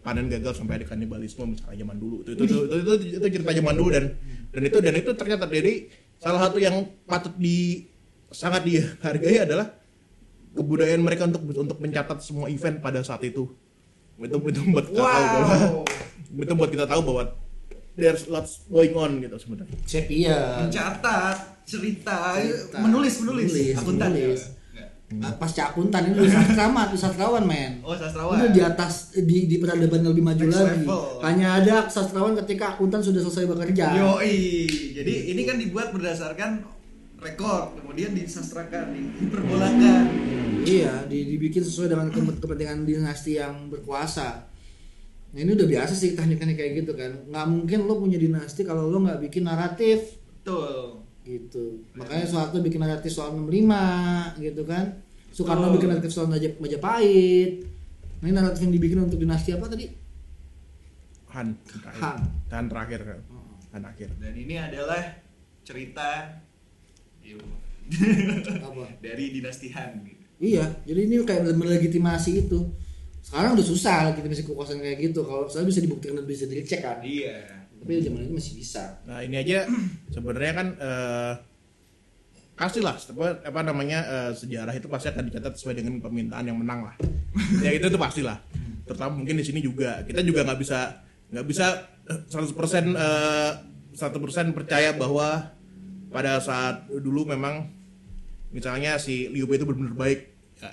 panen 0.00 0.32
gagal 0.32 0.56
sampai 0.56 0.80
ada 0.80 0.86
kanibalisme 0.88 1.44
misalnya 1.44 1.76
zaman 1.84 1.96
dulu. 2.00 2.24
Itu 2.24 2.30
itu 2.32 2.42
itu, 2.44 2.56
itu, 2.64 2.74
itu, 2.80 2.92
itu 3.20 3.26
cerita 3.40 3.52
zaman 3.52 3.74
dulu 3.76 3.88
dan 3.92 4.04
dan 4.50 4.62
itu 4.64 4.78
dan 4.80 4.94
itu 4.96 5.10
ternyata 5.12 5.44
dari 5.44 5.74
salah 6.16 6.40
satu 6.48 6.56
yang 6.60 6.76
patut 7.04 7.32
di 7.36 7.84
sangat 8.32 8.64
dihargai 8.64 9.44
adalah 9.44 9.66
kebudayaan 10.56 11.02
mereka 11.02 11.28
untuk 11.28 11.42
untuk 11.52 11.78
mencatat 11.78 12.18
semua 12.24 12.48
event 12.48 12.80
pada 12.80 13.04
saat 13.04 13.22
itu. 13.22 13.48
Itu 14.20 14.36
itu 14.36 14.60
membuat 14.64 14.86
kita 14.92 15.00
tahu 15.00 15.24
bahwa 15.24 15.56
itu 16.30 16.50
membuat 16.52 16.70
kita 16.72 16.86
tahu 16.86 17.00
bahwa 17.04 17.22
there's 17.96 18.24
lots 18.28 18.64
going 18.68 18.92
on 18.96 19.20
gitu 19.20 19.36
sebenarnya. 19.36 19.76
Sepia. 19.84 20.64
Mencatat, 20.64 21.36
cerita, 21.68 22.36
Cerita. 22.40 22.76
menulis, 22.80 23.14
menulis, 23.20 23.48
Menulis, 23.52 23.76
akuntan. 23.76 24.10
ya. 24.16 24.36
Ah, 25.12 25.34
pasca 25.34 25.68
akuntan 25.68 26.06
ini 26.06 26.14
udah 26.16 26.30
sastrawan, 26.38 26.86
udah 26.86 27.00
sastrawan 27.00 27.42
men. 27.42 27.82
Oh, 27.82 27.92
sastrawan. 27.92 28.34
Udah 28.36 28.48
di 28.48 28.60
atas 28.60 28.92
di 29.12 29.44
di 29.44 29.56
peradaban 29.56 30.00
yang 30.00 30.10
lebih 30.10 30.22
maju 30.22 30.38
Next 30.40 30.54
lagi. 30.56 30.70
level. 30.80 31.02
Hanya 31.20 31.48
ada 31.56 31.74
sastrawan 31.84 32.38
ketika 32.38 32.64
akuntan 32.70 33.00
sudah 33.00 33.18
selesai 33.20 33.44
bekerja. 33.44 33.90
Yoi. 33.92 34.70
Jadi 34.94 35.34
ini 35.34 35.42
kan 35.42 35.56
dibuat 35.56 35.90
berdasarkan 35.90 36.62
rekor, 37.18 37.74
kemudian 37.74 38.14
disastrakan, 38.14 38.94
diperbolakan. 39.18 40.02
Iya, 40.62 41.04
di- 41.04 41.26
dibikin 41.28 41.60
sesuai 41.60 41.90
dengan 41.90 42.06
ke- 42.08 42.38
kepentingan 42.38 42.84
dinasti 42.84 43.34
yang 43.34 43.66
berkuasa. 43.66 44.46
Nah, 45.30 45.38
ini 45.38 45.50
udah 45.52 45.66
biasa 45.68 45.90
sih 45.92 46.12
teknik-teknik 46.12 46.54
kayak 46.54 46.72
gitu 46.78 46.92
kan. 46.92 47.26
Nggak 47.26 47.46
mungkin 47.46 47.78
lo 47.82 47.98
punya 47.98 48.14
dinasti 48.14 48.62
kalau 48.62 48.86
lo 48.86 48.98
nggak 49.00 49.26
bikin 49.26 49.42
naratif 49.42 50.22
Betul. 50.38 51.02
Gitu. 51.22 51.84
Makanya 51.92 52.24
Soeharto 52.24 52.58
bikin 52.58 52.78
naratif 52.78 53.10
soal 53.10 53.32
65 53.32 53.76
gitu 54.38 54.62
kan. 54.64 54.98
Soekarno 55.30 55.68
Oh. 55.68 55.74
bikin 55.74 55.88
naratif 55.88 56.10
soal 56.10 56.26
Majap- 56.26 56.58
Majapahit. 56.58 57.62
Nah, 58.18 58.26
ini 58.26 58.34
naratif 58.34 58.60
yang 58.60 58.72
dibikin 58.72 58.98
untuk 59.00 59.16
dinasti 59.16 59.50
apa 59.50 59.64
tadi? 59.64 59.86
Han 61.30 61.54
terakhir. 61.62 62.00
Han. 62.00 62.18
Han 62.50 62.64
terakhir 62.66 63.00
kan 63.00 63.20
Han 63.70 63.82
akhir 63.86 64.10
Dan 64.18 64.34
ini 64.34 64.58
adalah 64.58 64.98
cerita 65.62 66.26
yuk, 67.22 67.38
Apa? 68.58 68.84
dari 69.04 69.30
dinasti 69.30 69.70
Han. 69.70 70.02
gitu. 70.02 70.18
Iya, 70.40 70.64
jadi 70.82 71.00
ini 71.04 71.20
kayak 71.20 71.52
melegitimasi 71.52 72.42
itu. 72.42 72.58
Sekarang 73.20 73.52
udah 73.52 73.62
susah 73.62 74.08
legitimasi 74.10 74.42
kekuasaan 74.42 74.80
kayak 74.80 74.98
gitu. 75.04 75.20
Kalau 75.22 75.44
saya 75.46 75.62
bisa 75.62 75.78
dibuktikan 75.78 76.16
dan 76.16 76.24
bisa 76.24 76.48
dicek 76.48 76.80
kan. 76.80 76.98
Iya. 76.98 77.59
Tapi 77.80 78.04
zaman 78.04 78.20
ini 78.28 78.32
masih 78.36 78.52
bisa. 78.60 79.00
Nah 79.08 79.24
ini 79.24 79.40
aja 79.40 79.64
sebenarnya 80.12 80.52
kan 80.52 80.66
eh 80.76 81.32
pastilah 82.60 82.92
apa, 82.92 83.40
apa 83.40 83.60
namanya 83.64 83.98
eh, 84.04 84.32
sejarah 84.36 84.76
itu 84.76 84.84
pasti 84.92 85.08
akan 85.08 85.32
dicatat 85.32 85.56
sesuai 85.56 85.80
dengan 85.80 85.96
permintaan 85.96 86.44
yang 86.44 86.60
menang 86.60 86.84
lah. 86.84 86.94
ya 87.64 87.72
itu 87.72 87.88
tuh 87.88 87.96
pastilah. 87.96 88.36
Terutama 88.84 89.16
mungkin 89.24 89.40
di 89.40 89.44
sini 89.46 89.64
juga 89.64 90.04
kita 90.04 90.20
juga 90.20 90.44
nggak 90.44 90.60
bisa 90.60 91.00
nggak 91.32 91.46
bisa 91.48 91.88
eh, 92.04 92.20
100% 92.28 92.52
eh, 92.92 93.52
100% 93.96 94.52
percaya 94.52 94.92
bahwa 94.92 95.56
pada 96.12 96.42
saat 96.42 96.90
dulu 96.90 97.24
memang 97.32 97.70
misalnya 98.50 98.98
si 98.98 99.30
Liu 99.30 99.46
Bei 99.46 99.56
itu 99.56 99.64
benar-benar 99.64 99.96
baik 99.96 100.20
ya, 100.58 100.70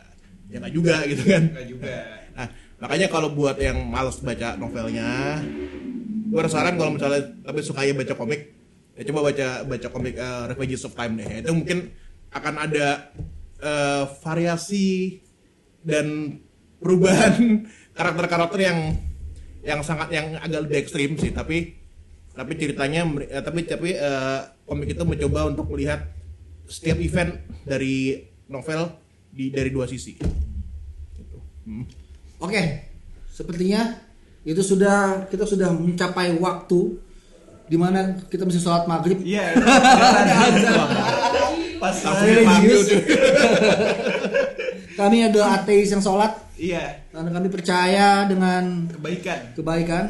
ya 0.51 0.57
nggak 0.59 0.73
juga 0.73 0.95
gitu 1.07 1.23
kan. 1.23 1.43
Enggak 1.55 1.67
juga. 1.69 1.97
Nah, 2.37 2.47
makanya 2.81 3.07
kalau 3.09 3.29
buat 3.33 3.57
yang 3.57 3.81
males 3.85 4.17
baca 4.21 4.57
novelnya, 4.57 5.41
gue 6.27 6.41
saran 6.51 6.75
kalau 6.75 6.91
misalnya 6.95 7.23
tapi 7.43 7.59
sukanya 7.63 7.93
baca 8.03 8.13
komik, 8.19 8.41
ya 8.99 9.03
coba 9.07 9.31
baca 9.31 9.47
baca 9.63 9.87
komik 9.87 10.15
eh, 10.19 10.43
Refugees 10.51 10.83
of 10.83 10.93
Time 10.93 11.19
deh. 11.19 11.43
Itu 11.43 11.55
mungkin 11.55 11.91
akan 12.35 12.55
ada 12.59 13.15
eh, 13.63 14.03
variasi 14.21 15.19
dan 15.81 16.37
perubahan 16.83 17.63
karakter-karakter 17.97 18.59
yang 18.59 18.79
yang 19.63 19.79
sangat 19.83 20.11
yang 20.11 20.35
agak 20.39 20.67
lebih 20.67 20.77
ekstrim 20.83 21.15
sih, 21.15 21.31
tapi 21.31 21.75
tapi 22.35 22.53
ceritanya 22.59 23.07
eh, 23.25 23.41
tapi 23.41 23.65
tapi 23.65 23.95
eh, 23.95 24.39
komik 24.67 24.91
itu 24.91 25.03
mencoba 25.07 25.49
untuk 25.49 25.71
melihat 25.71 26.05
setiap 26.67 26.99
event 26.99 27.39
dari 27.63 28.19
novel 28.51 28.91
di 29.31 29.49
dari 29.49 29.71
dua 29.71 29.87
sisi. 29.87 30.19
Gitu. 31.15 31.37
Hmm. 31.65 31.87
Oke, 32.37 32.61
sepertinya 33.31 34.06
itu 34.47 34.63
sudah 34.63 35.27
kita 35.27 35.43
sudah 35.43 35.75
mencapai 35.75 36.39
waktu 36.39 36.95
di 37.67 37.75
mana 37.75 38.15
kita 38.31 38.47
mesti 38.47 38.63
sholat 38.63 38.87
maghrib. 38.87 39.19
Iya. 39.19 39.53
Pas. 41.77 41.93
Kami 44.97 45.29
adalah 45.29 45.61
ateis 45.61 45.93
yang 45.93 46.01
sholat 46.01 46.33
Iya. 46.57 47.05
karena 47.13 47.29
kami 47.29 47.53
percaya 47.53 48.25
dengan 48.25 48.89
Kebaikan. 48.89 49.53
kebaikan. 49.53 50.05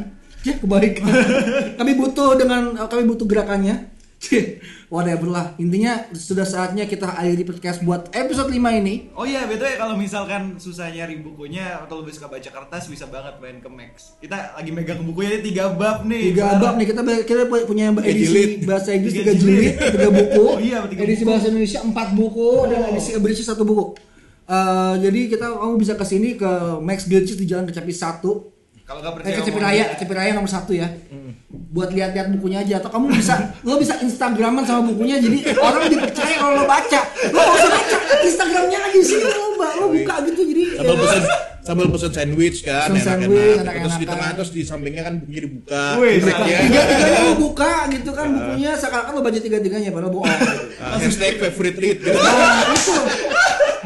Ya, 0.47 0.56
kebaikan. 0.56 1.12
kami 1.82 1.91
butuh 2.00 2.39
dengan 2.39 2.71
kami 2.88 3.04
butuh 3.04 3.28
gerakannya. 3.28 3.96
Whatever 4.93 5.27
lah. 5.30 5.45
Intinya 5.62 6.10
sudah 6.12 6.43
saatnya 6.43 6.89
kita 6.89 7.06
akhiri 7.06 7.43
podcast 7.45 7.86
buat 7.86 8.10
episode 8.12 8.49
5 8.49 8.82
ini. 8.82 9.13
Oh 9.13 9.23
iya, 9.27 9.45
betul 9.45 9.69
ya 9.69 9.77
kalau 9.77 9.93
misalkan 9.93 10.58
susah 10.58 10.89
nyari 10.89 11.21
bukunya 11.21 11.77
atau 11.86 12.01
lebih 12.01 12.17
suka 12.17 12.27
baca 12.32 12.49
kertas 12.49 12.89
bisa 12.89 13.06
banget 13.08 13.38
main 13.38 13.62
ke 13.62 13.69
Max. 13.69 14.17
Kita 14.17 14.58
lagi 14.58 14.71
megang 14.73 15.06
bukunya 15.06 15.38
ini 15.38 15.53
tiga 15.53 15.69
bab 15.69 16.08
nih. 16.08 16.34
Tiga 16.34 16.58
bab 16.58 16.75
nih 16.82 16.88
kita 16.89 17.01
kita 17.27 17.43
punya 17.67 17.93
edisi 18.01 18.65
bahasa 18.65 18.89
Inggris 18.95 19.13
Tiga 19.13 19.32
tiga 19.32 19.34
jilid, 19.38 19.62
jilid. 19.62 19.75
tiga 19.93 20.10
buku. 20.10 20.45
Oh 20.58 20.58
iya, 20.63 20.80
tiga 20.89 21.01
edisi 21.06 21.21
buku. 21.21 21.32
bahasa 21.36 21.45
Indonesia 21.51 21.80
empat 21.84 22.08
buku 22.17 22.49
dan 22.71 22.80
edisi 22.95 23.10
berisi 23.21 23.43
satu 23.45 23.63
buku. 23.67 23.86
Eh, 24.47 24.93
jadi 25.03 25.19
kita 25.27 25.45
kamu 25.60 25.75
bisa 25.75 25.93
ke 25.99 26.06
sini 26.08 26.39
ke 26.39 26.80
Max 26.80 27.03
Guild 27.03 27.27
di 27.27 27.43
Jalan 27.43 27.67
Kecapi 27.67 27.91
1 27.91 28.23
Kalau 28.88 29.03
nggak 29.03 29.12
Eh 29.12 29.15
percaya 29.19 29.36
Kecapi 29.43 29.60
omongan 29.60 29.67
Raya. 29.75 29.86
Kecapi 29.91 30.13
Raya 30.15 30.32
nomor 30.32 30.47
satu 30.47 30.71
ya. 30.71 30.88
Buat 31.67 31.91
lihat-lihat 31.91 32.32
bukunya 32.39 32.63
aja 32.63 32.80
atau 32.80 32.89
kamu 32.95 33.12
bisa 33.12 33.34
lo 33.67 33.75
bisa 33.75 33.99
Instagraman 33.99 34.63
sama 34.63 34.87
bukunya 34.87 35.19
jadi 35.19 35.52
orang 35.60 35.92
dipercaya 35.92 36.35
kalau 36.39 36.54
lo 36.60 36.63
baca. 36.63 37.02
Lo 37.31 37.39
nggak 37.44 37.58
usah 37.60 37.69
baca 37.75 37.98
Instagramnya 38.23 38.79
aja 38.87 39.00
sih 39.04 39.19
lo, 39.19 39.46
Mbak. 39.60 39.71
Lo 39.75 39.85
buka 39.92 40.15
gitu 40.31 40.42
jadi 40.48 40.63
sambil 40.77 40.96
pesen 41.04 41.23
sambil 41.67 41.85
pesen 41.92 42.12
sandwich 42.15 42.63
kan 42.63 42.87
enak-enak 42.87 43.04
sandwich, 43.04 43.60
terus 43.60 43.96
di 44.00 44.06
tengah 44.08 44.29
terus 44.39 44.52
di 44.56 44.62
sampingnya 44.63 45.04
kan 45.04 45.19
bukunya 45.19 45.42
dibuka 45.44 45.83
ya. 46.00 46.60
tiga 46.63 46.81
tiganya 46.87 47.19
lo 47.27 47.33
buka 47.35 47.71
gitu 47.92 48.10
kan 48.15 48.27
bukunya 48.31 48.71
seakan-akan 48.79 49.12
lo 49.12 49.21
baca 49.27 49.39
tiga 49.44 49.58
tiganya 49.60 49.89
padahal 49.92 50.12
bohong. 50.15 50.31
gitu. 50.31 50.56
Ah, 50.79 50.96
hashtag 50.96 51.35
favorite 51.44 51.77
read 51.83 52.00
gitu. 52.00 52.15
Nah, 52.15 52.71
itu 52.71 52.96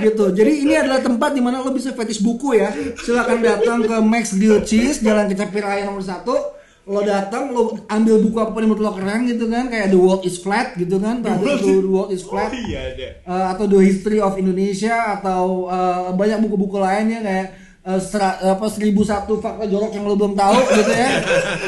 gitu. 0.01 0.26
Jadi 0.30 0.51
ini 0.62 0.74
adalah 0.78 1.01
tempat 1.01 1.34
di 1.34 1.41
mana 1.41 1.66
lo 1.66 1.74
bisa 1.74 1.89
fetish 1.97 2.22
buku 2.22 2.62
ya. 2.62 2.70
Silakan 3.01 3.41
datang 3.41 3.82
ke 3.82 3.95
Max 4.06 4.38
Deal 4.38 4.62
Cheese 4.62 5.01
Jalan 5.01 5.26
Kecapi 5.34 5.58
Raya 5.58 5.89
nomor 5.89 6.06
1. 6.06 6.61
Lo 6.82 7.06
datang, 7.06 7.54
lo 7.54 7.78
ambil 7.86 8.18
buku 8.20 8.38
apa 8.38 8.52
pun 8.52 8.66
yang 8.66 8.74
menurut 8.74 8.84
lo 8.84 8.94
keren 8.98 9.30
gitu 9.30 9.46
kan, 9.46 9.70
kayak 9.70 9.94
The 9.94 10.00
World 10.02 10.26
is 10.26 10.42
Flat 10.42 10.74
gitu 10.74 10.98
kan, 10.98 11.22
itu 11.22 11.86
The 11.86 11.86
World 11.86 12.10
is 12.10 12.26
Oh 12.26 12.34
Flat. 12.34 12.50
iya 12.58 12.80
ada. 12.90 13.08
Eh, 13.22 13.46
atau 13.54 13.66
The 13.70 13.80
History 13.80 14.18
of 14.18 14.34
Indonesia 14.36 14.96
atau 15.16 15.70
eh, 15.70 16.10
banyak 16.12 16.42
buku-buku 16.42 16.82
lainnya 16.82 17.22
kayak 17.22 17.48
eh, 17.86 18.00
sera- 18.02 18.42
apa 18.42 18.66
seribu 18.66 19.06
satu 19.06 19.38
fakta 19.38 19.70
jorok 19.70 19.94
yang 19.94 20.10
lo 20.10 20.18
belum 20.18 20.34
tahu 20.34 20.58
gitu 20.74 20.90
ya. 20.90 21.10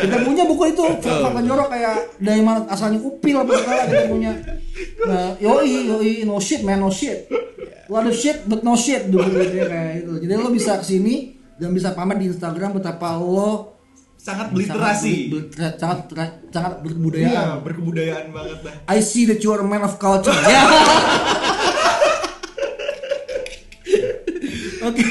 Kita 0.01 0.17
punya 0.25 0.43
buku 0.43 0.63
itu 0.73 0.81
fakta 0.97 1.41
jorok 1.41 1.67
kayak 1.69 1.95
dari 2.17 2.41
mana 2.41 2.65
asalnya 2.65 2.97
upil 2.97 3.37
apa 3.37 3.51
segala 3.53 3.81
kita 3.85 4.05
punya. 4.09 4.31
Nah, 5.05 5.37
yoi 5.37 5.93
yoi 5.93 6.11
no 6.25 6.41
shit 6.41 6.61
man 6.61 6.81
no 6.81 6.89
shit. 6.89 7.29
Lot 7.85 8.09
of 8.09 8.15
shit 8.15 8.49
but 8.49 8.65
no 8.65 8.73
shit 8.73 9.13
dulu 9.13 9.29
gitu 9.29 9.61
ya 9.61 9.67
kayak 9.69 9.93
itu 10.01 10.11
jadi 10.25 10.39
lo 10.39 10.49
bisa 10.49 10.79
ke 10.79 10.85
sini 10.87 11.35
dan 11.59 11.69
bisa 11.69 11.93
pamer 11.93 12.17
di 12.17 12.31
Instagram 12.31 12.79
betapa 12.79 13.13
lo 13.13 13.72
sangat 14.23 14.55
literasi, 14.55 15.27
sangat, 15.51 15.59
eh, 15.59 15.73
sangat 15.75 16.31
sangat 16.47 16.79
berkebudayaan. 16.79 17.35
Iya, 17.35 17.59
berkebudayaan 17.59 18.31
banget 18.31 18.59
lah 18.63 18.71
I 18.87 19.03
see 19.03 19.27
that 19.27 19.43
you 19.43 19.51
are 19.51 19.59
a 19.59 19.67
man 19.67 19.83
of 19.83 19.99
culture. 19.99 20.31
Ya 20.47 20.63
oke 24.87 25.07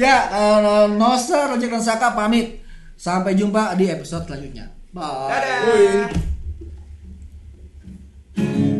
ya 0.00 0.16
uh, 0.32 0.86
Nosa 0.88 1.52
Roger 1.52 1.68
dan 1.68 1.84
Saka 1.84 2.16
pamit. 2.16 2.64
Sampai 2.94 3.36
jumpa 3.36 3.76
di 3.76 3.90
episode 3.90 4.24
selanjutnya. 4.24 4.72
Bye. 4.94 5.28
Dadah. 5.28 6.08
Bye. 8.40 8.72